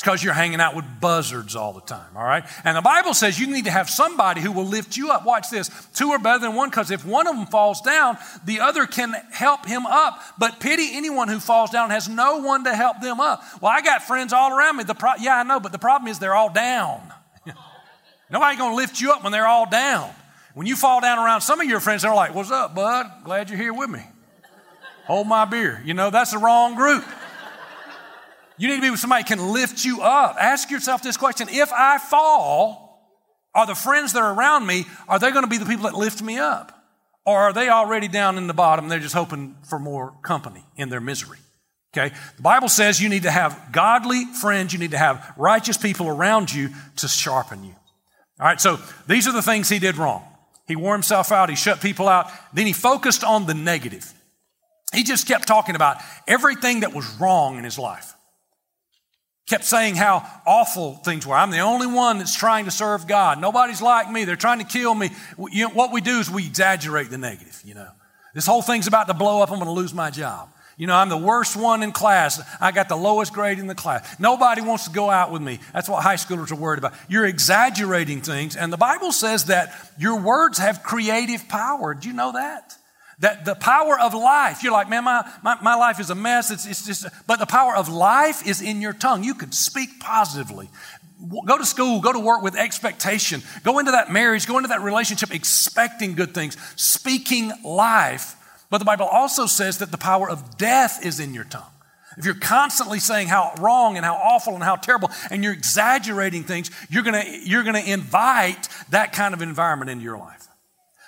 because 0.04 0.22
you're 0.22 0.34
hanging 0.34 0.60
out 0.60 0.76
with 0.76 0.84
buzzards 1.00 1.56
all 1.56 1.72
the 1.72 1.80
time, 1.80 2.18
all 2.18 2.26
right? 2.26 2.44
And 2.66 2.76
the 2.76 2.82
Bible 2.82 3.14
says 3.14 3.40
you 3.40 3.48
need 3.48 3.66
to 3.66 3.72
have 3.72 3.90
somebody 3.90 4.42
who 4.42 4.52
will 4.52 4.66
lift 4.66 4.98
you 4.98 5.12
up. 5.12 5.26
Watch 5.26 5.50
this. 5.50 5.72
Two 5.94 6.10
are 6.10 6.20
better 6.20 6.40
than 6.40 6.56
one 6.56 6.70
because 6.70 6.92
if 6.92 7.06
one 7.06 7.26
of 7.26 7.38
them 7.38 7.46
falls 7.46 7.80
down, 7.80 8.18
the 8.44 8.60
other 8.60 8.86
can 8.86 9.14
help 9.32 9.66
him 9.66 9.86
up. 9.86 10.20
But 10.38 10.60
pity 10.60 10.90
anyone 10.92 11.30
who 11.30 11.40
falls 11.40 11.70
down 11.70 11.90
has 11.92 12.10
no 12.10 12.40
one 12.40 12.66
to 12.66 12.76
help 12.76 13.00
them 13.00 13.22
up. 13.22 13.44
Well, 13.62 13.72
I 13.72 13.80
got 13.80 14.04
friends 14.04 14.34
all 14.34 14.52
around 14.52 14.76
me. 14.76 14.84
The 14.84 14.94
pro- 14.94 15.16
yeah, 15.22 15.38
I 15.38 15.44
know, 15.44 15.62
but 15.62 15.72
the 15.72 15.80
problem 15.80 16.12
is 16.12 16.20
they're 16.20 16.36
all 16.36 16.52
down. 16.52 17.00
Nobody 18.30 18.58
going 18.58 18.72
to 18.72 18.76
lift 18.76 19.00
you 19.00 19.14
up 19.14 19.24
when 19.24 19.32
they're 19.32 19.48
all 19.48 19.70
down. 19.70 20.14
When 20.54 20.68
you 20.68 20.76
fall 20.76 21.00
down 21.00 21.18
around 21.18 21.40
some 21.42 21.62
of 21.62 21.68
your 21.68 21.80
friends, 21.80 22.02
they're 22.02 22.14
like, 22.14 22.36
What's 22.36 22.52
up, 22.52 22.76
bud? 22.76 23.10
Glad 23.24 23.50
you're 23.50 23.58
here 23.58 23.74
with 23.74 23.90
me. 23.90 24.02
Hold 25.06 25.28
my 25.28 25.46
beer. 25.46 25.82
You 25.86 25.94
know, 25.94 26.10
that's 26.10 26.32
the 26.32 26.40
wrong 26.40 26.76
group. 26.76 27.06
You 28.58 28.68
need 28.68 28.76
to 28.76 28.82
be 28.82 28.90
with 28.90 29.00
somebody 29.00 29.24
can 29.24 29.52
lift 29.52 29.84
you 29.84 30.02
up. 30.02 30.36
Ask 30.40 30.70
yourself 30.70 31.02
this 31.02 31.18
question 31.18 31.48
If 31.50 31.72
I 31.74 31.98
fall, 31.98 32.84
are 33.56 33.66
the 33.66 33.76
friends 33.76 34.14
that 34.14 34.22
are 34.22 34.34
around 34.34 34.66
me, 34.66 34.86
are 35.08 35.20
they 35.20 35.32
going 35.32 35.44
to 35.44 35.50
be 35.50 35.58
the 35.58 35.66
people 35.66 35.84
that 35.84 35.96
lift 35.96 36.22
me 36.22 36.38
up? 36.38 36.80
Or 37.26 37.38
are 37.38 37.54
they 37.54 37.70
already 37.70 38.08
down 38.08 38.38
in 38.38 38.48
the 38.48 38.54
bottom? 38.54 38.90
They're 38.90 39.00
just 39.00 39.16
hoping 39.16 39.56
for 39.64 39.80
more 39.80 40.14
company 40.24 40.66
in 40.76 40.90
their 40.90 41.00
misery. 41.00 41.38
Okay? 41.96 42.14
The 42.36 42.42
Bible 42.42 42.68
says 42.68 43.00
you 43.00 43.10
need 43.10 43.24
to 43.24 43.32
have 43.32 43.70
godly 43.72 44.26
friends, 44.42 44.74
you 44.74 44.80
need 44.80 44.92
to 44.92 44.98
have 44.98 45.34
righteous 45.38 45.78
people 45.78 46.08
around 46.08 46.54
you 46.54 46.70
to 46.98 47.08
sharpen 47.08 47.64
you. 47.64 47.76
All 48.40 48.48
right, 48.48 48.60
so 48.60 48.80
these 49.08 49.28
are 49.28 49.32
the 49.32 49.44
things 49.44 49.70
he 49.70 49.80
did 49.80 49.98
wrong. 49.98 50.24
He 50.68 50.76
wore 50.76 50.94
himself 50.94 51.32
out, 51.32 51.50
he 51.50 51.56
shut 51.56 51.82
people 51.82 52.10
out, 52.10 52.32
then 52.52 52.66
he 52.66 52.74
focused 52.74 53.24
on 53.24 53.46
the 53.46 53.54
negative. 53.54 54.12
He 54.94 55.04
just 55.04 55.28
kept 55.28 55.48
talking 55.48 55.76
about 55.76 55.98
everything 56.28 56.82
that 56.82 56.94
was 56.94 57.08
wrong 57.20 57.58
in 57.58 57.64
his 57.64 57.78
life. 57.78 58.13
Kept 59.46 59.66
saying 59.66 59.96
how 59.96 60.26
awful 60.48 60.96
things 60.96 61.28
were. 61.28 61.36
I'm 61.36 61.52
the 61.52 61.60
only 61.60 61.88
one 61.88 62.18
that's 62.18 62.36
trying 62.36 62.66
to 62.66 62.72
serve 62.72 63.08
God. 63.08 63.42
Nobody's 63.42 63.82
like 63.82 64.10
me. 64.10 64.24
They're 64.24 64.38
trying 64.38 64.60
to 64.60 64.66
kill 64.66 64.96
me. 64.96 65.10
You 65.52 65.68
know, 65.68 65.74
what 65.74 65.92
we 65.92 66.00
do 66.00 66.20
is 66.20 66.32
we 66.32 66.46
exaggerate 66.46 67.10
the 67.10 67.18
negative, 67.18 67.62
you 67.66 67.74
know. 67.74 67.90
This 68.34 68.46
whole 68.46 68.62
thing's 68.62 68.88
about 68.88 69.08
to 69.08 69.14
blow 69.14 69.42
up. 69.42 69.52
I'm 69.52 69.58
going 69.58 69.68
to 69.68 69.74
lose 69.74 69.94
my 69.94 70.10
job. 70.10 70.50
You 70.78 70.88
know, 70.88 70.96
I'm 70.96 71.10
the 71.10 71.18
worst 71.18 71.56
one 71.56 71.84
in 71.84 71.92
class. 71.92 72.42
I 72.60 72.72
got 72.72 72.90
the 72.90 72.96
lowest 72.96 73.32
grade 73.32 73.60
in 73.60 73.68
the 73.68 73.76
class. 73.76 74.20
Nobody 74.20 74.62
wants 74.62 74.86
to 74.86 74.92
go 74.92 75.10
out 75.10 75.32
with 75.32 75.42
me. 75.42 75.60
That's 75.72 75.88
what 75.88 76.02
high 76.02 76.16
schoolers 76.16 76.52
are 76.52 76.56
worried 76.56 76.80
about. 76.80 76.94
You're 77.08 77.26
exaggerating 77.26 78.22
things. 78.22 78.56
And 78.56 78.74
the 78.74 78.78
Bible 78.78 79.12
says 79.12 79.46
that 79.46 79.74
your 80.00 80.20
words 80.20 80.58
have 80.58 80.82
creative 80.82 81.48
power. 81.48 81.94
Do 81.94 82.08
you 82.08 82.14
know 82.16 82.32
that? 82.32 82.76
That 83.24 83.46
the 83.46 83.56
power 83.56 83.98
of 83.98 84.14
life, 84.14 84.64
you're 84.64 84.74
like, 84.74 84.90
man, 84.90 85.06
my, 85.06 85.26
my, 85.42 85.58
my 85.62 85.76
life 85.76 86.02
is 86.02 86.10
a 86.10 86.16
mess. 86.16 86.52
It's, 86.52 86.66
it's 86.66 86.86
just, 86.86 87.06
but 87.26 87.40
the 87.40 87.46
power 87.46 87.74
of 87.74 87.88
life 87.88 88.46
is 88.46 88.62
in 88.62 88.82
your 88.82 88.92
tongue. 88.92 89.24
You 89.24 89.34
can 89.34 89.54
speak 89.54 90.02
positively. 90.02 90.68
Go 91.46 91.58
to 91.58 91.66
school, 91.66 92.02
go 92.02 92.12
to 92.12 92.20
work 92.20 92.44
with 92.44 92.58
expectation. 92.58 93.42
Go 93.64 93.80
into 93.80 93.92
that 93.92 94.12
marriage, 94.12 94.46
go 94.46 94.58
into 94.58 94.68
that 94.68 94.82
relationship 94.82 95.34
expecting 95.34 96.16
good 96.16 96.34
things, 96.34 96.58
speaking 96.76 97.54
life. 97.64 98.36
But 98.70 98.80
the 98.80 98.86
Bible 98.86 99.06
also 99.06 99.46
says 99.46 99.78
that 99.78 99.90
the 99.90 99.98
power 99.98 100.30
of 100.30 100.58
death 100.58 101.06
is 101.06 101.22
in 101.22 101.34
your 101.34 101.46
tongue. 101.46 101.72
If 102.18 102.26
you're 102.26 102.36
constantly 102.36 103.00
saying 103.00 103.30
how 103.30 103.54
wrong 103.58 103.96
and 103.96 104.06
how 104.06 104.16
awful 104.16 104.54
and 104.54 104.64
how 104.64 104.76
terrible, 104.76 105.12
and 105.32 105.46
you're 105.46 105.54
exaggerating 105.54 106.44
things, 106.44 106.70
you're 106.90 107.04
gonna, 107.04 107.24
you're 107.46 107.64
gonna 107.64 107.80
invite 107.80 108.68
that 108.90 109.14
kind 109.14 109.34
of 109.34 109.42
environment 109.42 109.90
into 109.90 110.04
your 110.04 110.18
life. 110.18 110.50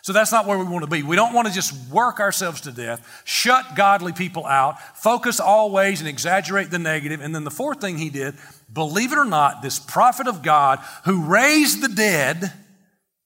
So 0.05 0.13
that's 0.13 0.31
not 0.31 0.45
where 0.45 0.59
we 0.59 0.65
want 0.65 0.83
to 0.83 0.87
be. 0.87 1.01
We 1.01 1.15
don't 1.15 1.33
want 1.33 1.47
to 1.47 1.53
just 1.53 1.73
work 1.89 2.19
ourselves 2.19 2.61
to 2.61 2.71
death, 2.71 3.23
shut 3.25 3.75
godly 3.75 4.13
people 4.13 4.45
out, 4.45 4.79
focus 4.95 5.39
always 5.39 5.99
and 5.99 6.07
exaggerate 6.07 6.69
the 6.69 6.77
negative. 6.77 7.21
And 7.21 7.33
then 7.33 7.43
the 7.43 7.49
fourth 7.49 7.81
thing 7.81 7.97
he 7.97 8.11
did, 8.11 8.35
believe 8.71 9.13
it 9.13 9.17
or 9.17 9.25
not, 9.25 9.63
this 9.63 9.79
prophet 9.79 10.27
of 10.27 10.43
God 10.43 10.77
who 11.05 11.23
raised 11.23 11.81
the 11.81 11.87
dead 11.87 12.53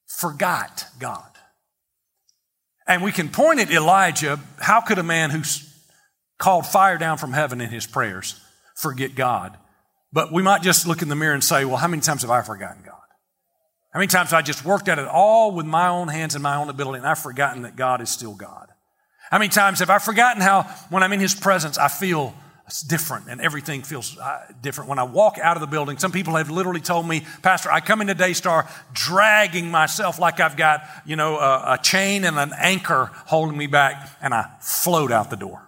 forgot 0.08 0.86
God. 1.00 1.30
And 2.88 3.04
we 3.04 3.12
can 3.12 3.28
point 3.28 3.60
at 3.60 3.70
Elijah. 3.70 4.40
How 4.60 4.80
could 4.80 5.00
a 5.00 5.04
man 5.04 5.32
who 5.32 5.42
called 6.38 6.66
fire 6.66 6.98
down 6.98 7.18
from 7.18 7.34
heaven 7.34 7.60
in 7.60 7.70
his 7.70 7.86
prayers 7.86 8.40
forget 8.76 9.16
God? 9.16 9.58
But 10.14 10.32
we 10.32 10.44
might 10.44 10.62
just 10.62 10.88
look 10.88 11.02
in 11.02 11.10
the 11.10 11.16
mirror 11.18 11.34
and 11.34 11.44
say, 11.44 11.66
well, 11.66 11.76
how 11.76 11.90
many 11.90 12.02
times 12.02 12.22
have 12.22 12.32
I 12.32 12.42
forgotten 12.42 12.84
God? 12.86 12.99
How 13.92 14.00
many 14.00 14.08
times 14.08 14.34
I 14.34 14.42
just 14.42 14.64
worked 14.64 14.88
at 14.88 15.00
it 15.00 15.08
all 15.08 15.52
with 15.52 15.66
my 15.66 15.88
own 15.88 16.08
hands 16.08 16.36
and 16.36 16.44
my 16.44 16.56
own 16.56 16.70
ability 16.70 17.00
and 17.00 17.08
I've 17.08 17.20
forgotten 17.20 17.64
that 17.64 17.76
God 17.76 18.02
is 18.02 18.10
still 18.10 18.36
God? 18.36 18.68
How 19.32 19.40
many 19.40 19.50
times 19.50 19.80
have 19.80 19.90
I 19.90 20.00
forgotten 20.00 20.42
how 20.42 20.64
when 20.90 21.04
I'm 21.04 21.14
in 21.14 21.20
His 21.20 21.34
presence, 21.34 21.78
I 21.78 21.88
feel 21.88 22.34
different 22.88 23.28
and 23.30 23.42
everything 23.42 23.82
feels 23.82 24.18
uh, 24.18 24.42
different. 24.62 24.90
When 24.90 25.00
I 25.00 25.04
walk 25.04 25.38
out 25.40 25.58
of 25.58 25.62
the 25.62 25.68
building, 25.68 25.98
some 25.98 26.12
people 26.12 26.36
have 26.36 26.50
literally 26.50 26.82
told 26.82 27.08
me, 27.08 27.26
Pastor, 27.42 27.72
I 27.72 27.80
come 27.80 28.02
into 28.02 28.14
Daystar 28.14 28.68
dragging 28.94 29.70
myself 29.72 30.20
like 30.20 30.40
I've 30.40 30.58
got, 30.58 30.84
you 31.06 31.16
know, 31.16 31.38
a, 31.38 31.74
a 31.74 31.80
chain 31.82 32.24
and 32.26 32.38
an 32.38 32.54
anchor 32.58 33.10
holding 33.26 33.58
me 33.58 33.68
back 33.68 34.10
and 34.22 34.34
I 34.34 34.46
float 34.62 35.12
out 35.12 35.30
the 35.30 35.38
door. 35.38 35.62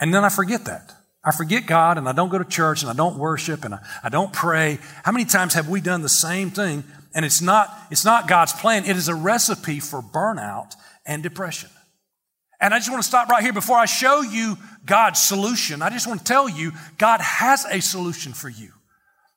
And 0.00 0.12
then 0.12 0.24
I 0.24 0.28
forget 0.28 0.64
that. 0.66 0.94
I 1.24 1.32
forget 1.32 1.66
God 1.66 1.98
and 1.98 2.08
I 2.08 2.12
don't 2.12 2.28
go 2.28 2.38
to 2.38 2.44
church 2.44 2.82
and 2.82 2.90
I 2.90 2.94
don't 2.94 3.18
worship 3.18 3.64
and 3.64 3.74
I, 3.74 3.80
I 4.04 4.08
don't 4.08 4.32
pray. 4.32 4.78
How 5.02 5.12
many 5.12 5.24
times 5.24 5.54
have 5.54 5.68
we 5.68 5.80
done 5.80 6.02
the 6.02 6.08
same 6.08 6.50
thing? 6.50 6.84
And 7.16 7.24
it's 7.24 7.40
not, 7.40 7.74
it's 7.90 8.04
not 8.04 8.28
God's 8.28 8.52
plan. 8.52 8.84
It 8.84 8.94
is 8.94 9.08
a 9.08 9.14
recipe 9.14 9.80
for 9.80 10.02
burnout 10.02 10.74
and 11.06 11.22
depression. 11.22 11.70
And 12.60 12.74
I 12.74 12.78
just 12.78 12.90
want 12.90 13.02
to 13.02 13.08
stop 13.08 13.30
right 13.30 13.42
here 13.42 13.54
before 13.54 13.78
I 13.78 13.86
show 13.86 14.20
you 14.20 14.58
God's 14.84 15.18
solution. 15.18 15.80
I 15.80 15.88
just 15.88 16.06
want 16.06 16.20
to 16.20 16.26
tell 16.26 16.46
you 16.46 16.72
God 16.98 17.22
has 17.22 17.64
a 17.64 17.80
solution 17.80 18.34
for 18.34 18.50
you. 18.50 18.70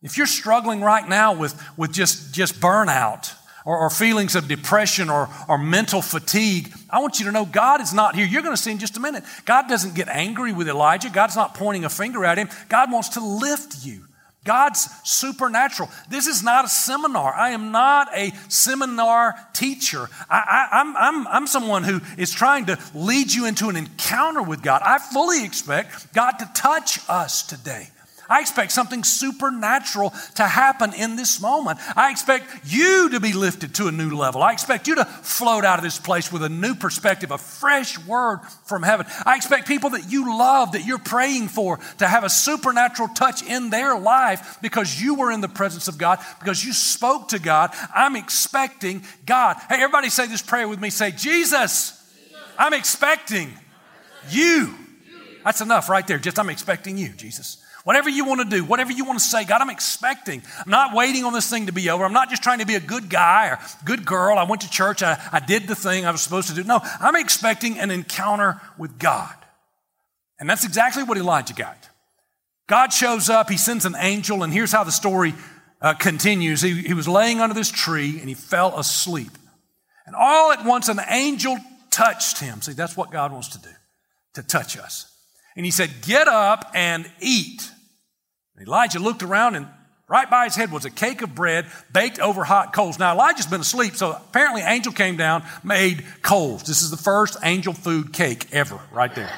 If 0.01 0.17
you're 0.17 0.27
struggling 0.27 0.81
right 0.81 1.07
now 1.07 1.33
with, 1.33 1.55
with 1.77 1.93
just, 1.93 2.33
just 2.33 2.59
burnout 2.59 3.33
or, 3.65 3.77
or 3.77 3.89
feelings 3.89 4.35
of 4.35 4.49
depression 4.49 5.09
or, 5.09 5.29
or 5.47 5.57
mental 5.57 6.01
fatigue, 6.01 6.73
I 6.89 6.99
want 6.99 7.19
you 7.19 7.27
to 7.27 7.31
know 7.31 7.45
God 7.45 7.79
is 7.79 7.93
not 7.93 8.13
here. 8.13 8.25
You're 8.25 8.41
going 8.41 8.57
to 8.57 8.61
see 8.61 8.71
in 8.71 8.79
just 8.79 8.97
a 8.97 8.99
minute. 8.99 9.23
God 9.45 9.69
doesn't 9.69 9.95
get 9.95 10.09
angry 10.09 10.51
with 10.51 10.67
Elijah. 10.67 11.09
God's 11.09 11.37
not 11.37 11.53
pointing 11.53 11.85
a 11.85 11.89
finger 11.89 12.25
at 12.25 12.37
him. 12.37 12.49
God 12.67 12.91
wants 12.91 13.09
to 13.09 13.21
lift 13.21 13.85
you. 13.85 14.03
God's 14.49 14.89
supernatural. 15.03 15.91
This 16.09 16.25
is 16.25 16.41
not 16.41 16.65
a 16.65 16.67
seminar. 16.67 17.35
I 17.35 17.51
am 17.51 17.71
not 17.71 18.07
a 18.15 18.31
seminar 18.47 19.35
teacher. 19.53 20.09
I, 20.27 20.69
am 20.71 20.97
I'm, 20.97 20.97
I'm, 20.97 21.27
I'm 21.27 21.47
someone 21.47 21.83
who 21.83 22.01
is 22.17 22.31
trying 22.31 22.65
to 22.65 22.79
lead 22.95 23.31
you 23.31 23.45
into 23.45 23.69
an 23.69 23.75
encounter 23.75 24.41
with 24.41 24.63
God. 24.63 24.81
I 24.83 24.97
fully 24.97 25.45
expect 25.45 26.15
God 26.15 26.31
to 26.39 26.49
touch 26.55 26.99
us 27.07 27.43
today. 27.43 27.89
I 28.29 28.41
expect 28.41 28.71
something 28.71 29.03
supernatural 29.03 30.13
to 30.35 30.43
happen 30.43 30.93
in 30.93 31.15
this 31.15 31.41
moment. 31.41 31.79
I 31.95 32.11
expect 32.11 32.45
you 32.65 33.09
to 33.09 33.19
be 33.19 33.33
lifted 33.33 33.75
to 33.75 33.87
a 33.87 33.91
new 33.91 34.15
level. 34.15 34.43
I 34.43 34.53
expect 34.53 34.87
you 34.87 34.95
to 34.95 35.05
float 35.05 35.65
out 35.65 35.79
of 35.79 35.83
this 35.83 35.99
place 35.99 36.31
with 36.31 36.43
a 36.43 36.49
new 36.49 36.75
perspective, 36.75 37.31
a 37.31 37.37
fresh 37.37 37.97
word 38.05 38.41
from 38.65 38.83
heaven. 38.83 39.07
I 39.25 39.35
expect 39.35 39.67
people 39.67 39.91
that 39.91 40.11
you 40.11 40.37
love, 40.37 40.73
that 40.73 40.85
you're 40.85 40.99
praying 40.99 41.47
for, 41.47 41.79
to 41.97 42.07
have 42.07 42.23
a 42.23 42.29
supernatural 42.29 43.09
touch 43.09 43.43
in 43.43 43.69
their 43.69 43.97
life 43.97 44.57
because 44.61 45.01
you 45.01 45.15
were 45.15 45.31
in 45.31 45.41
the 45.41 45.49
presence 45.49 45.87
of 45.87 45.97
God, 45.97 46.19
because 46.39 46.63
you 46.63 46.73
spoke 46.73 47.29
to 47.29 47.39
God. 47.39 47.73
I'm 47.95 48.15
expecting 48.15 49.03
God. 49.25 49.57
Hey, 49.69 49.81
everybody 49.81 50.09
say 50.09 50.27
this 50.27 50.41
prayer 50.41 50.67
with 50.67 50.79
me. 50.79 50.89
Say, 50.89 51.11
Jesus, 51.11 51.95
I'm 52.57 52.73
expecting 52.73 53.53
you. 54.29 54.75
That's 55.43 55.61
enough 55.61 55.89
right 55.89 56.05
there. 56.05 56.19
Just 56.19 56.37
I'm 56.37 56.49
expecting 56.49 56.97
you, 56.97 57.09
Jesus. 57.09 57.63
Whatever 57.83 58.09
you 58.09 58.25
want 58.25 58.41
to 58.41 58.57
do, 58.57 58.63
whatever 58.63 58.91
you 58.91 59.05
want 59.05 59.19
to 59.19 59.25
say, 59.25 59.45
God, 59.45 59.61
I'm 59.61 59.69
expecting. 59.69 60.41
I'm 60.59 60.69
not 60.69 60.93
waiting 60.93 61.23
on 61.23 61.33
this 61.33 61.49
thing 61.49 61.67
to 61.67 61.71
be 61.71 61.89
over. 61.89 62.03
I'm 62.03 62.13
not 62.13 62.29
just 62.29 62.43
trying 62.43 62.59
to 62.59 62.65
be 62.65 62.75
a 62.75 62.79
good 62.79 63.09
guy 63.09 63.47
or 63.47 63.59
good 63.85 64.05
girl. 64.05 64.37
I 64.37 64.43
went 64.43 64.61
to 64.61 64.69
church. 64.69 65.01
I, 65.01 65.17
I 65.31 65.39
did 65.39 65.67
the 65.67 65.75
thing 65.75 66.05
I 66.05 66.11
was 66.11 66.21
supposed 66.21 66.49
to 66.49 66.55
do. 66.55 66.63
No, 66.63 66.81
I'm 66.99 67.15
expecting 67.15 67.79
an 67.79 67.89
encounter 67.89 68.61
with 68.77 68.99
God. 68.99 69.33
And 70.39 70.49
that's 70.49 70.65
exactly 70.65 71.03
what 71.03 71.17
Elijah 71.17 71.53
got. 71.53 71.89
God 72.67 72.93
shows 72.93 73.29
up, 73.29 73.49
he 73.49 73.57
sends 73.57 73.85
an 73.85 73.95
angel, 73.97 74.43
and 74.43 74.53
here's 74.53 74.71
how 74.71 74.83
the 74.83 74.91
story 74.91 75.33
uh, 75.81 75.95
continues. 75.95 76.61
He, 76.61 76.81
he 76.81 76.93
was 76.93 77.07
laying 77.07 77.41
under 77.41 77.55
this 77.55 77.71
tree 77.71 78.19
and 78.19 78.29
he 78.29 78.35
fell 78.35 78.77
asleep. 78.77 79.31
And 80.05 80.15
all 80.15 80.51
at 80.51 80.65
once, 80.65 80.87
an 80.87 80.99
angel 81.07 81.57
touched 81.89 82.39
him. 82.39 82.61
See, 82.61 82.73
that's 82.73 82.95
what 82.95 83.11
God 83.11 83.31
wants 83.31 83.49
to 83.49 83.59
do, 83.59 83.69
to 84.35 84.43
touch 84.43 84.77
us. 84.77 85.08
And 85.59 85.65
he 85.65 85.71
said, 85.71 85.89
Get 86.03 86.29
up 86.29 86.71
and 86.73 87.05
eat. 87.19 87.69
And 88.55 88.65
Elijah 88.65 88.97
looked 88.97 89.23
around, 89.23 89.55
and 89.55 89.67
right 90.07 90.29
by 90.29 90.45
his 90.45 90.55
head 90.55 90.71
was 90.71 90.85
a 90.85 90.89
cake 90.89 91.21
of 91.21 91.35
bread 91.35 91.65
baked 91.91 92.17
over 92.17 92.45
hot 92.45 92.71
coals. 92.71 92.97
Now, 92.97 93.11
Elijah's 93.11 93.45
been 93.45 93.59
asleep, 93.59 93.97
so 93.97 94.11
apparently, 94.11 94.61
angel 94.61 94.93
came 94.93 95.17
down, 95.17 95.43
made 95.61 96.05
coals. 96.21 96.63
This 96.63 96.81
is 96.81 96.91
the 96.91 96.97
first 96.97 97.35
angel 97.43 97.73
food 97.73 98.13
cake 98.13 98.47
ever, 98.53 98.79
right 98.93 99.13
there. 99.13 99.29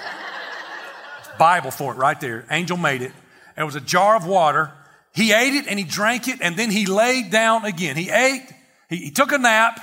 Bible 1.39 1.71
for 1.71 1.91
it, 1.91 1.95
right 1.95 2.21
there. 2.21 2.45
Angel 2.51 2.77
made 2.77 3.01
it. 3.01 3.13
It 3.57 3.63
was 3.63 3.75
a 3.75 3.81
jar 3.81 4.15
of 4.15 4.27
water. 4.27 4.71
He 5.15 5.33
ate 5.33 5.55
it 5.55 5.65
and 5.67 5.79
he 5.79 5.85
drank 5.85 6.27
it, 6.27 6.37
and 6.39 6.55
then 6.55 6.69
he 6.69 6.85
laid 6.85 7.31
down 7.31 7.65
again. 7.65 7.97
He 7.97 8.11
ate, 8.11 8.47
he, 8.91 8.97
he 8.97 9.09
took 9.09 9.31
a 9.31 9.39
nap, 9.39 9.79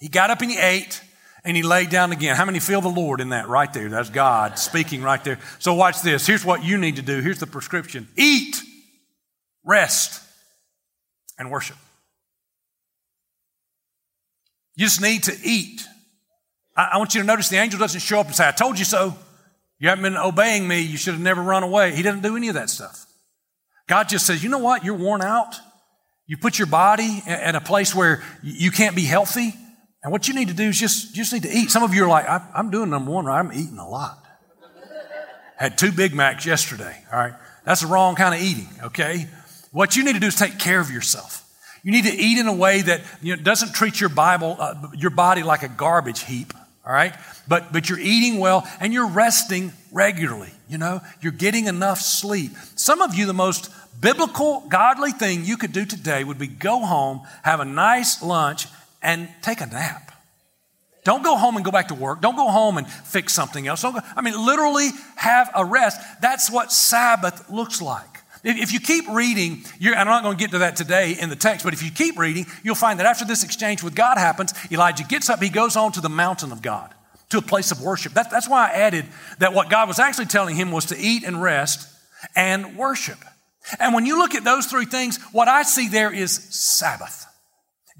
he 0.00 0.08
got 0.08 0.30
up 0.30 0.40
and 0.40 0.50
he 0.50 0.58
ate, 0.58 1.00
and 1.44 1.56
he 1.56 1.62
laid 1.62 1.90
down 1.90 2.12
again. 2.12 2.36
How 2.36 2.44
many 2.44 2.60
feel 2.60 2.80
the 2.80 2.88
Lord 2.88 3.20
in 3.20 3.30
that 3.30 3.48
right 3.48 3.72
there? 3.72 3.88
That's 3.88 4.10
God 4.10 4.58
speaking 4.58 5.02
right 5.02 5.22
there. 5.22 5.38
So 5.58 5.74
watch 5.74 6.02
this. 6.02 6.26
Here's 6.26 6.44
what 6.44 6.64
you 6.64 6.78
need 6.78 6.96
to 6.96 7.02
do. 7.02 7.20
Here's 7.20 7.38
the 7.38 7.46
prescription. 7.46 8.08
Eat, 8.16 8.60
rest, 9.64 10.22
and 11.38 11.50
worship. 11.50 11.76
You 14.76 14.86
just 14.86 15.00
need 15.00 15.24
to 15.24 15.36
eat. 15.42 15.82
I, 16.76 16.90
I 16.92 16.98
want 16.98 17.14
you 17.14 17.20
to 17.20 17.26
notice 17.26 17.48
the 17.48 17.56
angel 17.56 17.78
doesn't 17.78 18.00
show 18.00 18.20
up 18.20 18.26
and 18.26 18.34
say, 18.34 18.46
I 18.46 18.52
told 18.52 18.78
you 18.78 18.84
so. 18.84 19.16
You 19.78 19.88
haven't 19.88 20.02
been 20.02 20.16
obeying 20.16 20.66
me. 20.66 20.80
You 20.80 20.96
should 20.96 21.14
have 21.14 21.22
never 21.22 21.42
run 21.42 21.62
away. 21.62 21.94
He 21.94 22.02
doesn't 22.02 22.22
do 22.22 22.36
any 22.36 22.48
of 22.48 22.54
that 22.54 22.70
stuff. 22.70 23.06
God 23.86 24.08
just 24.08 24.26
says, 24.26 24.42
you 24.42 24.50
know 24.50 24.58
what? 24.58 24.84
You're 24.84 24.94
worn 24.94 25.22
out. 25.22 25.54
You 26.26 26.36
put 26.36 26.58
your 26.58 26.66
body 26.66 27.22
in 27.26 27.54
a 27.54 27.60
place 27.60 27.94
where 27.94 28.22
you 28.42 28.70
can't 28.70 28.94
be 28.94 29.04
healthy. 29.04 29.54
And 30.02 30.12
what 30.12 30.28
you 30.28 30.34
need 30.34 30.48
to 30.48 30.54
do 30.54 30.64
is 30.64 30.78
just, 30.78 31.14
just 31.14 31.32
need 31.32 31.42
to 31.42 31.50
eat. 31.50 31.70
Some 31.70 31.82
of 31.82 31.94
you 31.94 32.04
are 32.04 32.08
like, 32.08 32.26
I'm 32.28 32.70
doing 32.70 32.90
number 32.90 33.10
one 33.10 33.24
right. 33.24 33.38
I'm 33.38 33.52
eating 33.52 33.78
a 33.78 33.88
lot. 33.88 34.24
Had 35.56 35.76
two 35.76 35.90
Big 35.90 36.14
Macs 36.14 36.46
yesterday. 36.46 36.96
All 37.12 37.18
right. 37.18 37.34
That's 37.64 37.80
the 37.80 37.88
wrong 37.88 38.14
kind 38.14 38.34
of 38.34 38.40
eating. 38.40 38.68
Okay. 38.84 39.26
What 39.72 39.96
you 39.96 40.04
need 40.04 40.14
to 40.14 40.20
do 40.20 40.28
is 40.28 40.36
take 40.36 40.58
care 40.58 40.80
of 40.80 40.90
yourself. 40.90 41.44
You 41.82 41.90
need 41.90 42.04
to 42.04 42.14
eat 42.14 42.38
in 42.38 42.46
a 42.46 42.54
way 42.54 42.80
that 42.82 43.02
you 43.20 43.36
know, 43.36 43.42
doesn't 43.42 43.74
treat 43.74 44.00
your 44.00 44.08
Bible, 44.08 44.56
uh, 44.58 44.88
your 44.96 45.10
body 45.10 45.42
like 45.42 45.64
a 45.64 45.68
garbage 45.68 46.22
heap. 46.22 46.52
All 46.86 46.92
right. 46.92 47.14
But, 47.48 47.72
but 47.72 47.88
you're 47.88 47.98
eating 47.98 48.38
well 48.38 48.66
and 48.80 48.92
you're 48.92 49.08
resting 49.08 49.72
regularly. 49.92 50.52
You 50.68 50.78
know, 50.78 51.00
you're 51.20 51.32
getting 51.32 51.66
enough 51.66 51.98
sleep. 51.98 52.52
Some 52.76 53.02
of 53.02 53.14
you, 53.14 53.26
the 53.26 53.32
most 53.32 53.70
biblical, 54.00 54.60
godly 54.68 55.10
thing 55.10 55.44
you 55.44 55.56
could 55.56 55.72
do 55.72 55.84
today 55.84 56.22
would 56.22 56.38
be 56.38 56.46
go 56.46 56.80
home, 56.80 57.22
have 57.42 57.60
a 57.60 57.64
nice 57.64 58.22
lunch, 58.22 58.66
and 59.02 59.28
take 59.42 59.60
a 59.60 59.66
nap. 59.66 60.12
Don't 61.04 61.22
go 61.22 61.36
home 61.36 61.56
and 61.56 61.64
go 61.64 61.70
back 61.70 61.88
to 61.88 61.94
work. 61.94 62.20
Don't 62.20 62.36
go 62.36 62.50
home 62.50 62.76
and 62.76 62.86
fix 62.86 63.32
something 63.32 63.66
else. 63.66 63.82
Go, 63.82 63.98
I 64.14 64.20
mean, 64.20 64.34
literally 64.44 64.88
have 65.16 65.50
a 65.54 65.64
rest. 65.64 66.00
That's 66.20 66.50
what 66.50 66.70
Sabbath 66.70 67.48
looks 67.50 67.80
like. 67.80 68.18
If 68.44 68.72
you 68.72 68.80
keep 68.80 69.08
reading, 69.08 69.64
I'm 69.82 70.06
not 70.06 70.22
going 70.22 70.36
to 70.36 70.40
get 70.40 70.52
to 70.52 70.58
that 70.58 70.76
today 70.76 71.16
in 71.18 71.28
the 71.28 71.36
text, 71.36 71.64
but 71.64 71.72
if 71.72 71.82
you 71.82 71.90
keep 71.90 72.18
reading, 72.18 72.46
you'll 72.62 72.74
find 72.74 73.00
that 73.00 73.06
after 73.06 73.24
this 73.24 73.42
exchange 73.42 73.82
with 73.82 73.94
God 73.94 74.16
happens, 74.16 74.52
Elijah 74.70 75.04
gets 75.04 75.28
up, 75.28 75.42
he 75.42 75.48
goes 75.48 75.76
on 75.76 75.92
to 75.92 76.00
the 76.00 76.08
mountain 76.08 76.52
of 76.52 76.62
God, 76.62 76.94
to 77.30 77.38
a 77.38 77.42
place 77.42 77.72
of 77.72 77.80
worship. 77.80 78.12
That, 78.12 78.30
that's 78.30 78.48
why 78.48 78.68
I 78.68 78.74
added 78.74 79.06
that 79.38 79.54
what 79.54 79.70
God 79.70 79.88
was 79.88 79.98
actually 79.98 80.26
telling 80.26 80.56
him 80.56 80.70
was 80.70 80.86
to 80.86 80.98
eat 80.98 81.24
and 81.24 81.42
rest 81.42 81.88
and 82.36 82.76
worship. 82.76 83.18
And 83.80 83.92
when 83.92 84.06
you 84.06 84.18
look 84.18 84.34
at 84.34 84.44
those 84.44 84.66
three 84.66 84.86
things, 84.86 85.18
what 85.32 85.48
I 85.48 85.62
see 85.62 85.88
there 85.88 86.12
is 86.12 86.32
Sabbath. 86.32 87.26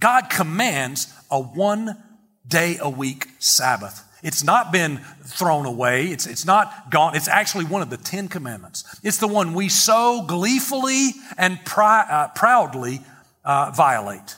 God 0.00 0.30
commands 0.30 1.12
a 1.30 1.40
one 1.40 2.02
day 2.46 2.78
a 2.80 2.88
week 2.88 3.28
Sabbath. 3.38 4.04
It's 4.22 4.42
not 4.42 4.72
been 4.72 4.98
thrown 5.24 5.64
away. 5.66 6.06
It's, 6.06 6.26
it's 6.26 6.44
not 6.44 6.90
gone. 6.90 7.14
It's 7.14 7.28
actually 7.28 7.66
one 7.66 7.82
of 7.82 7.90
the 7.90 7.96
Ten 7.96 8.28
Commandments. 8.28 8.84
It's 9.04 9.18
the 9.18 9.28
one 9.28 9.54
we 9.54 9.68
so 9.68 10.24
gleefully 10.26 11.11
and 11.37 11.58
uh, 11.76 12.28
proudly 12.34 13.00
uh, 13.44 13.70
violate. 13.74 14.37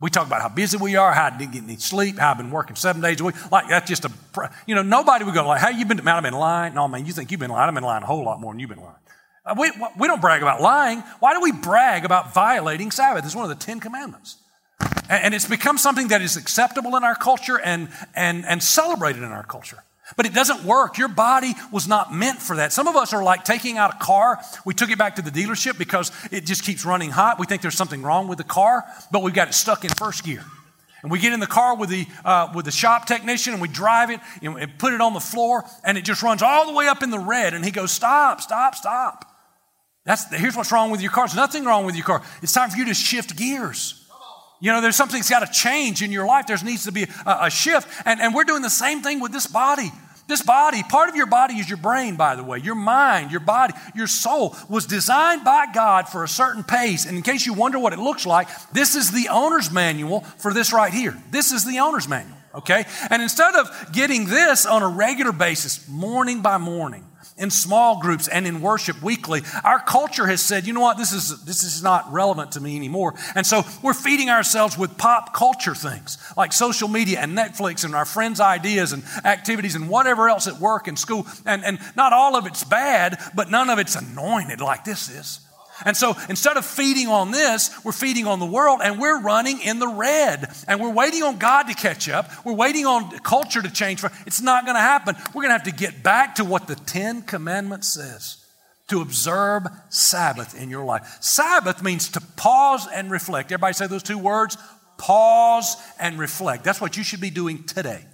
We 0.00 0.10
talk 0.10 0.26
about 0.26 0.42
how 0.42 0.48
busy 0.48 0.76
we 0.76 0.96
are, 0.96 1.12
how 1.12 1.26
I 1.26 1.38
didn't 1.38 1.52
get 1.52 1.62
any 1.62 1.76
sleep, 1.76 2.18
how 2.18 2.32
I've 2.32 2.36
been 2.36 2.50
working 2.50 2.76
seven 2.76 3.00
days 3.00 3.20
a 3.20 3.24
week. 3.24 3.36
Like 3.52 3.68
that's 3.68 3.88
just 3.88 4.04
a, 4.04 4.10
you 4.66 4.74
know, 4.74 4.82
nobody 4.82 5.24
would 5.24 5.32
go 5.32 5.46
like, 5.46 5.60
"How 5.60 5.70
you 5.70 5.86
been? 5.86 6.02
Man, 6.04 6.16
I've 6.16 6.22
been 6.22 6.34
lying." 6.34 6.74
No, 6.74 6.88
man, 6.88 7.06
you 7.06 7.12
think 7.12 7.30
you've 7.30 7.40
been 7.40 7.50
lying? 7.50 7.68
I've 7.68 7.74
been 7.74 7.84
lying 7.84 8.02
a 8.02 8.06
whole 8.06 8.24
lot 8.24 8.40
more 8.40 8.52
than 8.52 8.58
you've 8.58 8.68
been 8.68 8.80
lying. 8.80 8.96
Uh, 9.46 9.54
we, 9.58 9.70
we 9.98 10.06
don't 10.06 10.20
brag 10.20 10.42
about 10.42 10.60
lying. 10.60 11.00
Why 11.20 11.32
do 11.32 11.40
we 11.40 11.52
brag 11.52 12.04
about 12.04 12.34
violating 12.34 12.90
Sabbath? 12.90 13.24
It's 13.24 13.34
one 13.34 13.50
of 13.50 13.56
the 13.56 13.64
Ten 13.64 13.78
Commandments. 13.80 14.36
And 15.08 15.34
it's 15.34 15.48
become 15.48 15.78
something 15.78 16.08
that 16.08 16.22
is 16.22 16.36
acceptable 16.36 16.96
in 16.96 17.04
our 17.04 17.14
culture 17.14 17.60
and, 17.60 17.88
and, 18.14 18.44
and 18.46 18.62
celebrated 18.62 19.22
in 19.22 19.30
our 19.30 19.42
culture. 19.42 19.78
But 20.16 20.26
it 20.26 20.34
doesn't 20.34 20.64
work. 20.64 20.98
Your 20.98 21.08
body 21.08 21.54
was 21.72 21.88
not 21.88 22.12
meant 22.12 22.40
for 22.40 22.56
that. 22.56 22.72
Some 22.72 22.88
of 22.88 22.96
us 22.96 23.12
are 23.12 23.22
like 23.22 23.44
taking 23.44 23.78
out 23.78 23.94
a 23.94 23.98
car. 23.98 24.38
We 24.64 24.74
took 24.74 24.90
it 24.90 24.98
back 24.98 25.16
to 25.16 25.22
the 25.22 25.30
dealership 25.30 25.78
because 25.78 26.12
it 26.30 26.44
just 26.44 26.62
keeps 26.62 26.84
running 26.84 27.10
hot. 27.10 27.38
We 27.38 27.46
think 27.46 27.62
there's 27.62 27.76
something 27.76 28.02
wrong 28.02 28.28
with 28.28 28.38
the 28.38 28.44
car, 28.44 28.84
but 29.10 29.22
we've 29.22 29.34
got 29.34 29.48
it 29.48 29.54
stuck 29.54 29.84
in 29.84 29.90
first 29.90 30.24
gear. 30.24 30.44
And 31.02 31.10
we 31.10 31.18
get 31.18 31.32
in 31.32 31.40
the 31.40 31.46
car 31.46 31.76
with 31.76 31.90
the, 31.90 32.06
uh, 32.24 32.50
with 32.54 32.64
the 32.64 32.70
shop 32.70 33.06
technician 33.06 33.52
and 33.52 33.60
we 33.60 33.68
drive 33.68 34.10
it 34.10 34.20
and, 34.42 34.56
and 34.56 34.78
put 34.78 34.94
it 34.94 35.00
on 35.00 35.12
the 35.12 35.20
floor 35.20 35.64
and 35.84 35.98
it 35.98 36.04
just 36.04 36.22
runs 36.22 36.42
all 36.42 36.66
the 36.66 36.72
way 36.72 36.86
up 36.86 37.02
in 37.02 37.10
the 37.10 37.18
red. 37.18 37.52
And 37.52 37.64
he 37.64 37.70
goes, 37.70 37.90
Stop, 37.90 38.40
stop, 38.40 38.74
stop. 38.74 39.30
That's, 40.04 40.34
here's 40.34 40.56
what's 40.56 40.72
wrong 40.72 40.90
with 40.90 41.00
your 41.00 41.12
car. 41.12 41.26
There's 41.26 41.36
nothing 41.36 41.64
wrong 41.64 41.86
with 41.86 41.94
your 41.94 42.04
car. 42.04 42.22
It's 42.42 42.52
time 42.52 42.70
for 42.70 42.76
you 42.76 42.86
to 42.86 42.94
shift 42.94 43.36
gears. 43.36 44.03
You 44.60 44.72
know, 44.72 44.80
there's 44.80 44.96
something 44.96 45.18
that's 45.18 45.30
got 45.30 45.46
to 45.46 45.52
change 45.52 46.02
in 46.02 46.12
your 46.12 46.26
life. 46.26 46.46
There 46.46 46.56
needs 46.64 46.84
to 46.84 46.92
be 46.92 47.06
a, 47.26 47.38
a 47.42 47.50
shift. 47.50 47.88
And, 48.06 48.20
and 48.20 48.34
we're 48.34 48.44
doing 48.44 48.62
the 48.62 48.70
same 48.70 49.02
thing 49.02 49.20
with 49.20 49.32
this 49.32 49.46
body. 49.46 49.90
This 50.26 50.42
body, 50.42 50.82
part 50.82 51.10
of 51.10 51.16
your 51.16 51.26
body 51.26 51.54
is 51.54 51.68
your 51.68 51.76
brain, 51.76 52.16
by 52.16 52.34
the 52.34 52.42
way. 52.42 52.58
Your 52.58 52.74
mind, 52.74 53.30
your 53.30 53.40
body, 53.40 53.74
your 53.94 54.06
soul 54.06 54.56
was 54.70 54.86
designed 54.86 55.44
by 55.44 55.66
God 55.74 56.08
for 56.08 56.24
a 56.24 56.28
certain 56.28 56.64
pace. 56.64 57.04
And 57.04 57.16
in 57.16 57.22
case 57.22 57.44
you 57.44 57.52
wonder 57.52 57.78
what 57.78 57.92
it 57.92 57.98
looks 57.98 58.24
like, 58.24 58.48
this 58.72 58.94
is 58.94 59.10
the 59.10 59.28
owner's 59.28 59.70
manual 59.70 60.20
for 60.38 60.54
this 60.54 60.72
right 60.72 60.94
here. 60.94 61.14
This 61.30 61.52
is 61.52 61.66
the 61.66 61.80
owner's 61.80 62.08
manual, 62.08 62.38
okay? 62.54 62.86
And 63.10 63.20
instead 63.20 63.54
of 63.54 63.68
getting 63.92 64.24
this 64.24 64.64
on 64.64 64.82
a 64.82 64.88
regular 64.88 65.32
basis, 65.32 65.86
morning 65.88 66.40
by 66.40 66.56
morning, 66.56 67.04
in 67.36 67.50
small 67.50 68.00
groups 68.00 68.28
and 68.28 68.46
in 68.46 68.60
worship 68.60 69.02
weekly, 69.02 69.42
our 69.64 69.80
culture 69.80 70.26
has 70.26 70.40
said, 70.40 70.66
you 70.66 70.72
know 70.72 70.80
what, 70.80 70.96
this 70.96 71.12
is, 71.12 71.44
this 71.44 71.62
is 71.62 71.82
not 71.82 72.12
relevant 72.12 72.52
to 72.52 72.60
me 72.60 72.76
anymore. 72.76 73.14
And 73.34 73.46
so 73.46 73.62
we're 73.82 73.94
feeding 73.94 74.30
ourselves 74.30 74.78
with 74.78 74.96
pop 74.96 75.34
culture 75.34 75.74
things 75.74 76.18
like 76.36 76.52
social 76.52 76.88
media 76.88 77.20
and 77.20 77.36
Netflix 77.36 77.84
and 77.84 77.94
our 77.94 78.04
friends' 78.04 78.40
ideas 78.40 78.92
and 78.92 79.02
activities 79.24 79.74
and 79.74 79.88
whatever 79.88 80.28
else 80.28 80.46
at 80.46 80.60
work 80.60 80.86
and 80.86 80.98
school. 80.98 81.26
And, 81.44 81.64
and 81.64 81.78
not 81.96 82.12
all 82.12 82.36
of 82.36 82.46
it's 82.46 82.62
bad, 82.62 83.18
but 83.34 83.50
none 83.50 83.68
of 83.68 83.78
it's 83.78 83.96
anointed 83.96 84.60
like 84.60 84.84
this 84.84 85.08
is. 85.08 85.40
And 85.84 85.96
so 85.96 86.14
instead 86.28 86.56
of 86.56 86.64
feeding 86.64 87.08
on 87.08 87.30
this, 87.30 87.70
we're 87.84 87.92
feeding 87.92 88.26
on 88.26 88.38
the 88.38 88.46
world 88.46 88.80
and 88.82 88.98
we're 88.98 89.20
running 89.20 89.60
in 89.60 89.78
the 89.78 89.88
red. 89.88 90.52
And 90.68 90.80
we're 90.80 90.92
waiting 90.92 91.22
on 91.22 91.38
God 91.38 91.64
to 91.64 91.74
catch 91.74 92.08
up. 92.08 92.30
We're 92.44 92.54
waiting 92.54 92.86
on 92.86 93.18
culture 93.20 93.60
to 93.60 93.70
change. 93.70 94.04
It's 94.26 94.40
not 94.40 94.64
going 94.64 94.76
to 94.76 94.80
happen. 94.80 95.16
We're 95.34 95.42
going 95.42 95.48
to 95.48 95.64
have 95.64 95.64
to 95.64 95.72
get 95.72 96.02
back 96.02 96.36
to 96.36 96.44
what 96.44 96.66
the 96.66 96.76
Ten 96.76 97.22
Commandments 97.22 97.88
says 97.88 98.44
to 98.88 99.00
observe 99.00 99.66
Sabbath 99.88 100.60
in 100.60 100.70
your 100.70 100.84
life. 100.84 101.18
Sabbath 101.20 101.82
means 101.82 102.10
to 102.10 102.20
pause 102.36 102.86
and 102.92 103.10
reflect. 103.10 103.50
Everybody 103.50 103.74
say 103.74 103.86
those 103.86 104.02
two 104.02 104.18
words 104.18 104.56
pause 104.96 105.76
and 105.98 106.18
reflect. 106.18 106.62
That's 106.64 106.80
what 106.80 106.96
you 106.96 107.02
should 107.02 107.20
be 107.20 107.30
doing 107.30 107.64
today. 107.64 108.04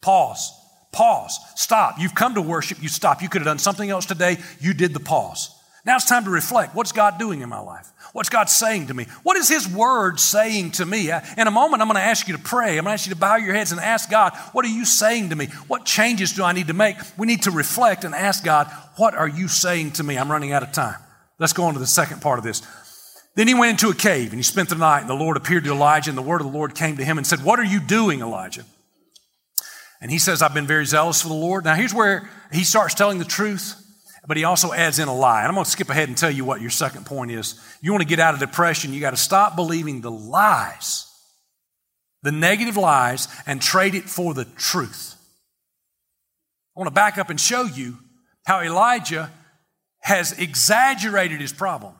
Pause. 0.00 0.52
Pause. 0.92 1.38
Stop. 1.54 1.96
You've 1.98 2.14
come 2.14 2.34
to 2.34 2.42
worship, 2.42 2.82
you 2.82 2.88
stop. 2.88 3.22
You 3.22 3.28
could 3.28 3.42
have 3.42 3.46
done 3.46 3.58
something 3.58 3.88
else 3.88 4.06
today. 4.06 4.38
You 4.58 4.74
did 4.74 4.94
the 4.94 5.00
pause. 5.00 5.54
Now 5.86 5.96
it's 5.96 6.04
time 6.04 6.24
to 6.24 6.30
reflect. 6.30 6.74
What's 6.74 6.92
God 6.92 7.18
doing 7.18 7.40
in 7.40 7.48
my 7.48 7.60
life? 7.60 7.90
What's 8.12 8.28
God 8.28 8.50
saying 8.50 8.88
to 8.88 8.94
me? 8.94 9.06
What 9.22 9.36
is 9.36 9.48
His 9.48 9.68
Word 9.68 10.20
saying 10.20 10.72
to 10.72 10.84
me? 10.84 11.10
Uh, 11.10 11.20
in 11.38 11.46
a 11.46 11.50
moment, 11.50 11.80
I'm 11.80 11.88
going 11.88 11.96
to 11.96 12.02
ask 12.02 12.28
you 12.28 12.36
to 12.36 12.42
pray. 12.42 12.76
I'm 12.76 12.84
going 12.84 12.86
to 12.86 12.90
ask 12.92 13.06
you 13.06 13.14
to 13.14 13.20
bow 13.20 13.36
your 13.36 13.54
heads 13.54 13.72
and 13.72 13.80
ask 13.80 14.10
God, 14.10 14.34
what 14.52 14.64
are 14.64 14.68
you 14.68 14.84
saying 14.84 15.30
to 15.30 15.36
me? 15.36 15.46
What 15.68 15.84
changes 15.84 16.32
do 16.32 16.44
I 16.44 16.52
need 16.52 16.66
to 16.66 16.74
make? 16.74 16.96
We 17.16 17.26
need 17.26 17.42
to 17.42 17.50
reflect 17.50 18.04
and 18.04 18.14
ask 18.14 18.44
God, 18.44 18.66
what 18.96 19.14
are 19.14 19.28
you 19.28 19.48
saying 19.48 19.92
to 19.92 20.02
me? 20.02 20.18
I'm 20.18 20.30
running 20.30 20.52
out 20.52 20.62
of 20.62 20.72
time. 20.72 20.96
Let's 21.38 21.52
go 21.52 21.64
on 21.64 21.74
to 21.74 21.80
the 21.80 21.86
second 21.86 22.20
part 22.20 22.38
of 22.38 22.44
this. 22.44 22.62
Then 23.36 23.48
he 23.48 23.54
went 23.54 23.70
into 23.70 23.88
a 23.88 23.94
cave 23.98 24.30
and 24.30 24.38
he 24.38 24.42
spent 24.42 24.68
the 24.68 24.74
night, 24.74 25.00
and 25.00 25.08
the 25.08 25.14
Lord 25.14 25.36
appeared 25.36 25.64
to 25.64 25.72
Elijah, 25.72 26.10
and 26.10 26.18
the 26.18 26.22
word 26.22 26.40
of 26.40 26.46
the 26.46 26.52
Lord 26.52 26.74
came 26.74 26.96
to 26.98 27.04
him 27.04 27.16
and 27.16 27.26
said, 27.26 27.42
What 27.42 27.58
are 27.58 27.64
you 27.64 27.80
doing, 27.80 28.20
Elijah? 28.20 28.64
And 30.00 30.10
he 30.10 30.18
says, 30.18 30.42
I've 30.42 30.54
been 30.54 30.66
very 30.66 30.86
zealous 30.86 31.22
for 31.22 31.28
the 31.28 31.34
Lord. 31.34 31.64
Now, 31.64 31.74
here's 31.74 31.94
where 31.94 32.28
he 32.52 32.64
starts 32.64 32.94
telling 32.94 33.18
the 33.18 33.24
truth 33.24 33.76
but 34.30 34.36
he 34.36 34.44
also 34.44 34.72
adds 34.72 35.00
in 35.00 35.08
a 35.08 35.14
lie. 35.14 35.40
And 35.40 35.48
I'm 35.48 35.54
going 35.54 35.64
to 35.64 35.70
skip 35.72 35.90
ahead 35.90 36.06
and 36.06 36.16
tell 36.16 36.30
you 36.30 36.44
what 36.44 36.60
your 36.60 36.70
second 36.70 37.04
point 37.04 37.32
is. 37.32 37.60
You 37.82 37.90
want 37.90 38.02
to 38.02 38.08
get 38.08 38.20
out 38.20 38.32
of 38.32 38.38
depression, 38.38 38.92
you 38.92 39.00
got 39.00 39.10
to 39.10 39.16
stop 39.16 39.56
believing 39.56 40.02
the 40.02 40.10
lies, 40.12 41.12
the 42.22 42.30
negative 42.30 42.76
lies, 42.76 43.26
and 43.44 43.60
trade 43.60 43.96
it 43.96 44.04
for 44.04 44.32
the 44.32 44.44
truth. 44.44 45.16
I 46.76 46.78
want 46.78 46.86
to 46.86 46.94
back 46.94 47.18
up 47.18 47.28
and 47.28 47.40
show 47.40 47.64
you 47.64 47.98
how 48.44 48.60
Elijah 48.60 49.32
has 49.98 50.38
exaggerated 50.38 51.40
his 51.40 51.52
problem. 51.52 51.94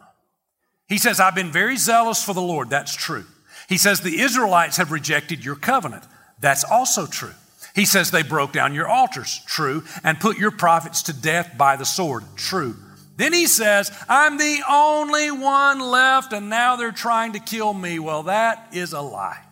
He 0.86 0.98
says, 0.98 1.18
I've 1.18 1.34
been 1.34 1.50
very 1.50 1.78
zealous 1.78 2.22
for 2.22 2.32
the 2.32 2.40
Lord. 2.40 2.70
That's 2.70 2.94
true. 2.94 3.24
He 3.68 3.76
says, 3.76 4.02
the 4.02 4.20
Israelites 4.20 4.76
have 4.76 4.92
rejected 4.92 5.44
your 5.44 5.56
covenant. 5.56 6.04
That's 6.38 6.62
also 6.62 7.08
true. 7.08 7.34
He 7.74 7.84
says 7.84 8.10
they 8.10 8.22
broke 8.22 8.52
down 8.52 8.74
your 8.74 8.88
altars, 8.88 9.40
true, 9.46 9.84
and 10.02 10.18
put 10.18 10.38
your 10.38 10.50
prophets 10.50 11.04
to 11.04 11.12
death 11.12 11.56
by 11.56 11.76
the 11.76 11.84
sword, 11.84 12.24
true. 12.36 12.76
Then 13.16 13.32
he 13.32 13.46
says, 13.46 13.92
I'm 14.08 14.38
the 14.38 14.62
only 14.68 15.30
one 15.30 15.80
left, 15.80 16.32
and 16.32 16.48
now 16.48 16.76
they're 16.76 16.90
trying 16.90 17.34
to 17.34 17.38
kill 17.38 17.74
me. 17.74 17.98
Well, 17.98 18.24
that 18.24 18.68
is 18.72 18.92
a 18.92 19.00
lie. 19.00 19.42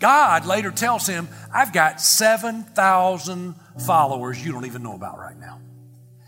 God 0.00 0.44
later 0.44 0.70
tells 0.70 1.06
him, 1.06 1.28
I've 1.52 1.72
got 1.72 2.00
7,000 2.00 3.54
followers 3.86 4.44
you 4.44 4.52
don't 4.52 4.66
even 4.66 4.82
know 4.82 4.94
about 4.94 5.18
right 5.18 5.38
now. 5.38 5.60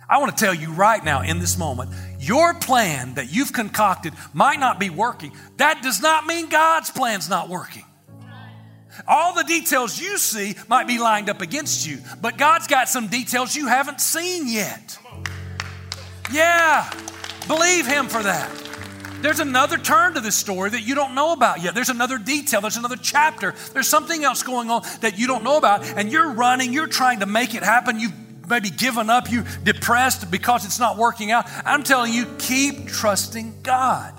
I 0.09 0.18
want 0.18 0.37
to 0.37 0.44
tell 0.44 0.54
you 0.54 0.72
right 0.72 1.04
now, 1.04 1.22
in 1.22 1.40
this 1.40 1.59
moment, 1.59 1.90
your 2.20 2.54
plan 2.54 3.14
that 3.14 3.32
you've 3.32 3.52
concocted 3.52 4.12
might 4.32 4.61
not 4.61 4.78
be 4.78 4.88
working. 4.88 5.32
That 5.56 5.82
does 5.82 6.00
not 6.00 6.26
mean 6.26 6.48
God's 6.48 6.90
plan's 6.90 7.28
not 7.28 7.48
working. 7.48 7.86
All 9.06 9.35
the 9.35 9.44
details 9.44 10.00
you 10.00 10.18
see 10.18 10.54
might 10.68 10.87
be 10.87 10.98
lined 10.98 11.28
up 11.28 11.40
against 11.40 11.87
you, 11.87 11.98
but 12.20 12.38
God's 12.38 12.66
got 12.66 12.88
some 12.88 13.09
details 13.09 13.54
you 13.54 13.66
haven't 13.66 14.00
seen 14.00 14.48
yet. 14.48 14.98
Yeah, 16.32 16.90
believe 17.46 17.87
Him 17.87 18.09
for 18.09 18.22
that. 18.22 18.50
There's 19.22 19.40
another 19.40 19.78
turn 19.78 20.14
to 20.14 20.20
this 20.20 20.37
story 20.37 20.70
that 20.70 20.82
you 20.82 20.94
don't 20.94 21.14
know 21.14 21.32
about 21.32 21.62
yet. 21.62 21.74
There's 21.74 21.88
another 21.88 22.18
detail, 22.18 22.61
there's 22.61 22.76
another 22.76 22.96
chapter, 22.96 23.54
there's 23.72 23.88
something 23.88 24.24
else 24.24 24.42
going 24.42 24.70
on 24.70 24.82
that 25.00 25.18
you 25.18 25.26
don't 25.26 25.42
know 25.42 25.56
about, 25.56 25.85
and 25.85 26.12
you're 26.12 26.32
running, 26.32 26.72
you're 26.72 26.87
trying 26.87 27.20
to 27.20 27.26
make 27.26 27.54
it 27.54 27.62
happen. 27.62 27.98
You've 27.98 28.12
maybe 28.48 28.70
given 28.70 29.11
up, 29.11 29.30
you 29.30 29.44
depressed 29.64 30.30
because 30.30 30.64
it's 30.64 30.78
not 30.78 30.96
working 30.96 31.30
out. 31.30 31.46
I'm 31.64 31.82
telling 31.82 32.12
you, 32.12 32.26
keep 32.38 32.87
trusting 32.87 33.62
God. 33.62 34.12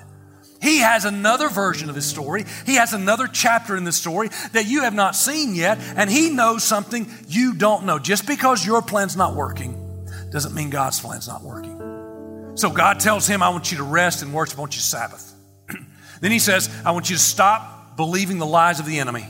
He 0.68 0.80
has 0.80 1.06
another 1.06 1.48
version 1.48 1.90
of 1.90 1.96
his 1.96 2.06
story. 2.06 2.44
He 2.66 2.76
has 2.76 2.92
another 2.92 3.28
chapter 3.28 3.78
in 3.78 3.86
the 3.86 3.94
story 3.94 4.28
that 4.52 4.68
you 4.68 4.82
have 4.82 4.94
not 4.94 5.16
seen 5.16 5.56
yet, 5.56 5.78
and 5.96 6.10
he 6.10 6.30
knows 6.30 6.62
something 6.62 7.10
you 7.30 7.54
don't 7.54 7.86
know. 7.86 8.00
Just 8.00 8.28
because 8.28 8.66
your 8.66 8.82
plan's 8.82 9.16
not 9.16 9.34
working 9.34 10.06
doesn't 10.30 10.54
mean 10.54 10.70
God's 10.70 11.00
plan's 11.00 11.26
not 11.26 11.42
working. 11.42 12.52
So 12.56 12.70
God 12.70 13.00
tells 13.00 13.26
him, 13.26 13.42
I 13.42 13.48
want 13.48 13.72
you 13.72 13.78
to 13.78 13.84
rest 13.84 14.22
and 14.24 14.34
worship, 14.34 14.58
I 14.58 14.62
want 14.62 14.76
you 14.76 14.82
to 14.82 14.86
Sabbath. 14.86 15.34
then 16.20 16.32
he 16.32 16.40
says, 16.40 16.70
I 16.84 16.92
want 16.92 17.10
you 17.10 17.16
to 17.16 17.22
stop 17.22 17.96
believing 17.96 18.38
the 18.38 18.46
lies 18.46 18.82
of 18.82 18.86
the 18.86 19.00
enemy, 19.00 19.26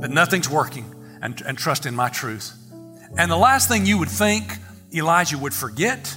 that 0.00 0.10
nothing's 0.10 0.50
working, 0.50 0.92
and, 1.22 1.40
and 1.42 1.56
trust 1.56 1.86
in 1.86 1.94
my 1.94 2.08
truth. 2.08 2.52
And 3.16 3.30
the 3.30 3.36
last 3.36 3.68
thing 3.68 3.86
you 3.86 3.98
would 3.98 4.08
think 4.08 4.52
Elijah 4.92 5.38
would 5.38 5.54
forget 5.54 6.12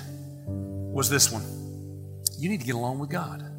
was 0.48 1.08
this 1.08 1.32
one 1.32 1.44
you 2.40 2.50
need 2.50 2.62
to 2.62 2.66
get 2.66 2.74
along 2.74 2.98
with 2.98 3.12
God. 3.12 3.53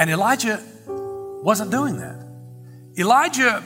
And 0.00 0.08
Elijah 0.08 0.60
wasn't 0.86 1.70
doing 1.70 1.98
that. 1.98 2.26
Elijah 2.98 3.62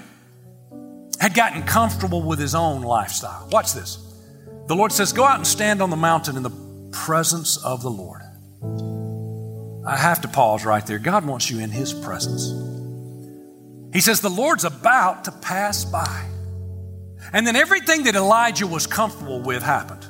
had 1.21 1.33
gotten 1.33 1.63
comfortable 1.63 2.23
with 2.23 2.41
his 2.41 2.57
own 2.57 2.83
lifestyle. 2.83 3.49
Watch 3.53 3.73
this. 3.73 3.99
The 4.67 4.75
Lord 4.75 4.91
says, 4.91 5.13
Go 5.13 5.25
out 5.25 5.37
and 5.37 5.47
stand 5.47 5.81
on 5.81 5.91
the 5.91 5.97
mountain 5.97 6.37
in 6.37 6.43
the 6.43 6.89
presence 6.91 7.57
of 7.57 7.83
the 7.83 7.91
Lord. 7.91 8.21
I 9.87 9.97
have 9.97 10.23
to 10.23 10.29
pause 10.29 10.65
right 10.65 10.85
there. 10.85 10.99
God 10.99 11.25
wants 11.25 11.51
you 11.51 11.61
in 11.61 11.71
His 11.71 11.93
presence. 11.93 12.51
He 13.93 14.01
says, 14.01 14.21
The 14.21 14.29
Lord's 14.29 14.65
about 14.65 15.25
to 15.25 15.33
pass 15.33 15.85
by. 15.85 16.27
And 17.33 17.47
then 17.47 17.55
everything 17.55 18.05
that 18.05 18.17
Elijah 18.17 18.67
was 18.67 18.87
comfortable 18.87 19.41
with 19.41 19.63
happened. 19.63 20.05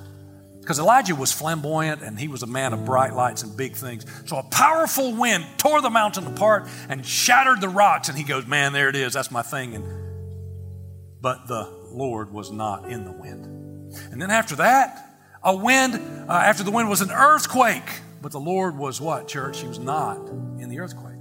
Because 0.65 0.79
Elijah 0.79 1.15
was 1.15 1.31
flamboyant 1.31 2.01
and 2.01 2.19
he 2.19 2.27
was 2.27 2.43
a 2.43 2.47
man 2.47 2.73
of 2.73 2.87
bright 2.87 3.13
lights 3.13 3.43
and 3.43 3.55
big 3.55 3.75
things. 3.77 4.07
So 4.25 4.39
a 4.39 4.43
powerful 4.43 5.15
wind 5.15 5.45
tore 5.59 5.83
the 5.83 5.91
mountain 5.91 6.27
apart 6.27 6.67
and 6.89 7.05
shattered 7.05 7.61
the 7.61 7.69
rocks. 7.69 8.09
And 8.09 8.17
he 8.17 8.25
goes, 8.25 8.47
Man, 8.47 8.73
there 8.73 8.89
it 8.89 8.97
is. 8.97 9.13
That's 9.13 9.31
my 9.31 9.43
thing. 9.43 9.75
And, 9.75 9.85
but 11.21 11.47
the 11.49 11.69
Lord 11.91 12.33
was 12.33 12.51
not 12.51 12.91
in 12.91 13.05
the 13.05 13.13
wind. 13.13 13.45
And 14.11 14.23
then 14.23 14.31
after 14.31 14.57
that, 14.57 15.07
a 15.43 15.55
wind, 15.55 15.97
uh, 16.31 16.33
after 16.33 16.63
the 16.63 16.71
wind 16.71 16.89
was 16.89 17.03
an 17.03 17.11
earthquake. 17.11 18.01
But 18.23 18.33
the 18.33 18.41
Lord 18.41 18.79
was 18.79 19.03
what, 19.03 19.29
church? 19.29 19.61
He 19.61 19.69
was 19.69 19.79
not 19.79 20.17
in 20.59 20.71
the 20.71 20.81
earthquake. 20.81 21.19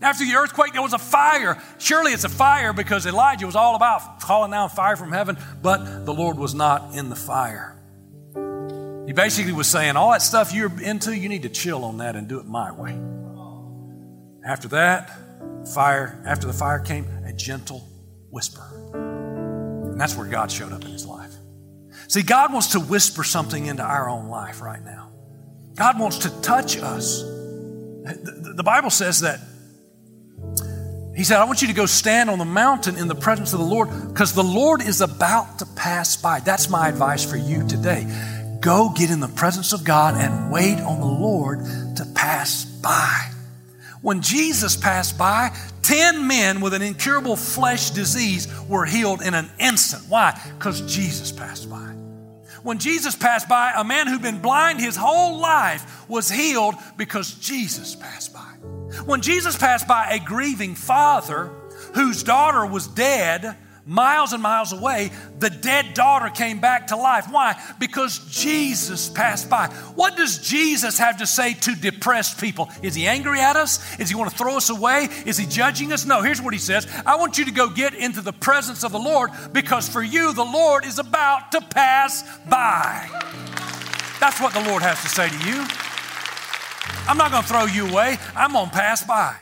After 0.00 0.24
the 0.24 0.36
earthquake, 0.36 0.72
there 0.72 0.80
was 0.80 0.94
a 0.94 0.98
fire. 0.98 1.62
Surely 1.76 2.12
it's 2.12 2.24
a 2.24 2.30
fire 2.30 2.72
because 2.72 3.04
Elijah 3.04 3.44
was 3.44 3.56
all 3.56 3.76
about 3.76 4.20
calling 4.20 4.52
down 4.52 4.70
fire 4.70 4.96
from 4.96 5.12
heaven, 5.12 5.36
but 5.60 6.06
the 6.06 6.14
Lord 6.14 6.38
was 6.38 6.54
not 6.54 6.94
in 6.94 7.10
the 7.10 7.16
fire. 7.16 7.75
He 9.06 9.12
basically 9.12 9.52
was 9.52 9.68
saying, 9.68 9.96
all 9.96 10.10
that 10.10 10.22
stuff 10.22 10.52
you're 10.52 10.80
into, 10.80 11.16
you 11.16 11.28
need 11.28 11.42
to 11.42 11.48
chill 11.48 11.84
on 11.84 11.98
that 11.98 12.16
and 12.16 12.26
do 12.28 12.40
it 12.40 12.46
my 12.46 12.72
way. 12.72 12.98
After 14.44 14.68
that, 14.68 15.10
fire, 15.74 16.22
after 16.26 16.46
the 16.46 16.52
fire 16.52 16.80
came, 16.80 17.06
a 17.24 17.32
gentle 17.32 17.88
whisper. 18.30 18.62
And 18.94 20.00
that's 20.00 20.16
where 20.16 20.26
God 20.26 20.50
showed 20.50 20.72
up 20.72 20.84
in 20.84 20.90
his 20.90 21.06
life. 21.06 21.32
See, 22.08 22.22
God 22.22 22.52
wants 22.52 22.68
to 22.68 22.80
whisper 22.80 23.24
something 23.24 23.66
into 23.66 23.82
our 23.82 24.08
own 24.08 24.28
life 24.28 24.60
right 24.60 24.84
now. 24.84 25.12
God 25.74 25.98
wants 25.98 26.18
to 26.18 26.40
touch 26.42 26.76
us. 26.76 27.22
The 27.22 28.62
Bible 28.64 28.90
says 28.90 29.20
that 29.20 29.40
He 31.16 31.24
said, 31.24 31.38
I 31.38 31.44
want 31.44 31.62
you 31.62 31.68
to 31.68 31.74
go 31.74 31.86
stand 31.86 32.28
on 32.28 32.38
the 32.38 32.44
mountain 32.44 32.96
in 32.96 33.08
the 33.08 33.14
presence 33.14 33.54
of 33.54 33.58
the 33.58 33.64
Lord 33.64 33.88
because 34.08 34.34
the 34.34 34.44
Lord 34.44 34.82
is 34.82 35.00
about 35.00 35.60
to 35.60 35.66
pass 35.66 36.16
by. 36.16 36.40
That's 36.40 36.68
my 36.68 36.88
advice 36.88 37.24
for 37.24 37.36
you 37.36 37.66
today. 37.66 38.06
Go 38.66 38.88
get 38.88 39.12
in 39.12 39.20
the 39.20 39.28
presence 39.28 39.72
of 39.72 39.84
God 39.84 40.16
and 40.16 40.50
wait 40.50 40.80
on 40.80 40.98
the 40.98 41.06
Lord 41.06 41.60
to 41.98 42.04
pass 42.16 42.64
by. 42.64 43.30
When 44.02 44.22
Jesus 44.22 44.74
passed 44.74 45.16
by, 45.16 45.56
10 45.82 46.26
men 46.26 46.60
with 46.60 46.74
an 46.74 46.82
incurable 46.82 47.36
flesh 47.36 47.90
disease 47.90 48.48
were 48.68 48.84
healed 48.84 49.22
in 49.22 49.34
an 49.34 49.48
instant. 49.60 50.02
Why? 50.08 50.36
Because 50.58 50.80
Jesus 50.92 51.30
passed 51.30 51.70
by. 51.70 51.94
When 52.64 52.80
Jesus 52.80 53.14
passed 53.14 53.48
by, 53.48 53.72
a 53.76 53.84
man 53.84 54.08
who'd 54.08 54.20
been 54.20 54.42
blind 54.42 54.80
his 54.80 54.96
whole 54.96 55.38
life 55.38 56.08
was 56.08 56.28
healed 56.28 56.74
because 56.96 57.34
Jesus 57.34 57.94
passed 57.94 58.34
by. 58.34 58.40
When 59.04 59.20
Jesus 59.20 59.56
passed 59.56 59.86
by 59.86 60.10
a 60.10 60.18
grieving 60.18 60.74
father 60.74 61.52
whose 61.94 62.24
daughter 62.24 62.66
was 62.66 62.88
dead, 62.88 63.56
miles 63.86 64.32
and 64.32 64.42
miles 64.42 64.72
away, 64.72 65.10
the 65.38 65.48
dead 65.48 65.94
daughter 65.94 66.28
came 66.28 66.60
back 66.60 66.88
to 66.88 66.96
life. 66.96 67.26
Why? 67.30 67.60
Because 67.78 68.18
Jesus 68.30 69.08
passed 69.08 69.48
by. 69.48 69.68
What 69.94 70.16
does 70.16 70.38
Jesus 70.38 70.98
have 70.98 71.18
to 71.18 71.26
say 71.26 71.54
to 71.54 71.74
depressed 71.74 72.40
people? 72.40 72.68
Is 72.82 72.94
he 72.94 73.06
angry 73.06 73.40
at 73.40 73.56
us? 73.56 73.98
Is 74.00 74.08
he 74.08 74.16
want 74.16 74.30
to 74.30 74.36
throw 74.36 74.56
us 74.56 74.70
away? 74.70 75.08
Is 75.24 75.38
he 75.38 75.46
judging 75.46 75.92
us? 75.92 76.04
No, 76.04 76.20
here's 76.20 76.42
what 76.42 76.52
he 76.52 76.58
says 76.58 76.86
I 77.06 77.16
want 77.16 77.38
you 77.38 77.44
to 77.44 77.52
go 77.52 77.70
get 77.70 77.94
into 77.94 78.20
the 78.20 78.32
presence 78.32 78.82
of 78.84 78.92
the 78.92 78.98
Lord 78.98 79.30
because 79.52 79.88
for 79.88 80.02
you, 80.02 80.32
the 80.32 80.44
Lord 80.44 80.84
is 80.84 80.98
about 80.98 81.52
to 81.52 81.60
pass 81.60 82.22
by. 82.48 83.08
That's 84.18 84.40
what 84.40 84.52
the 84.52 84.62
Lord 84.68 84.82
has 84.82 85.00
to 85.02 85.08
say 85.08 85.28
to 85.28 85.48
you. 85.48 85.64
I'm 87.08 87.18
not 87.18 87.30
going 87.30 87.42
to 87.42 87.48
throw 87.48 87.66
you 87.66 87.88
away, 87.88 88.18
I'm 88.34 88.52
going 88.52 88.70
to 88.70 88.72
pass 88.72 89.04
by. 89.04 89.36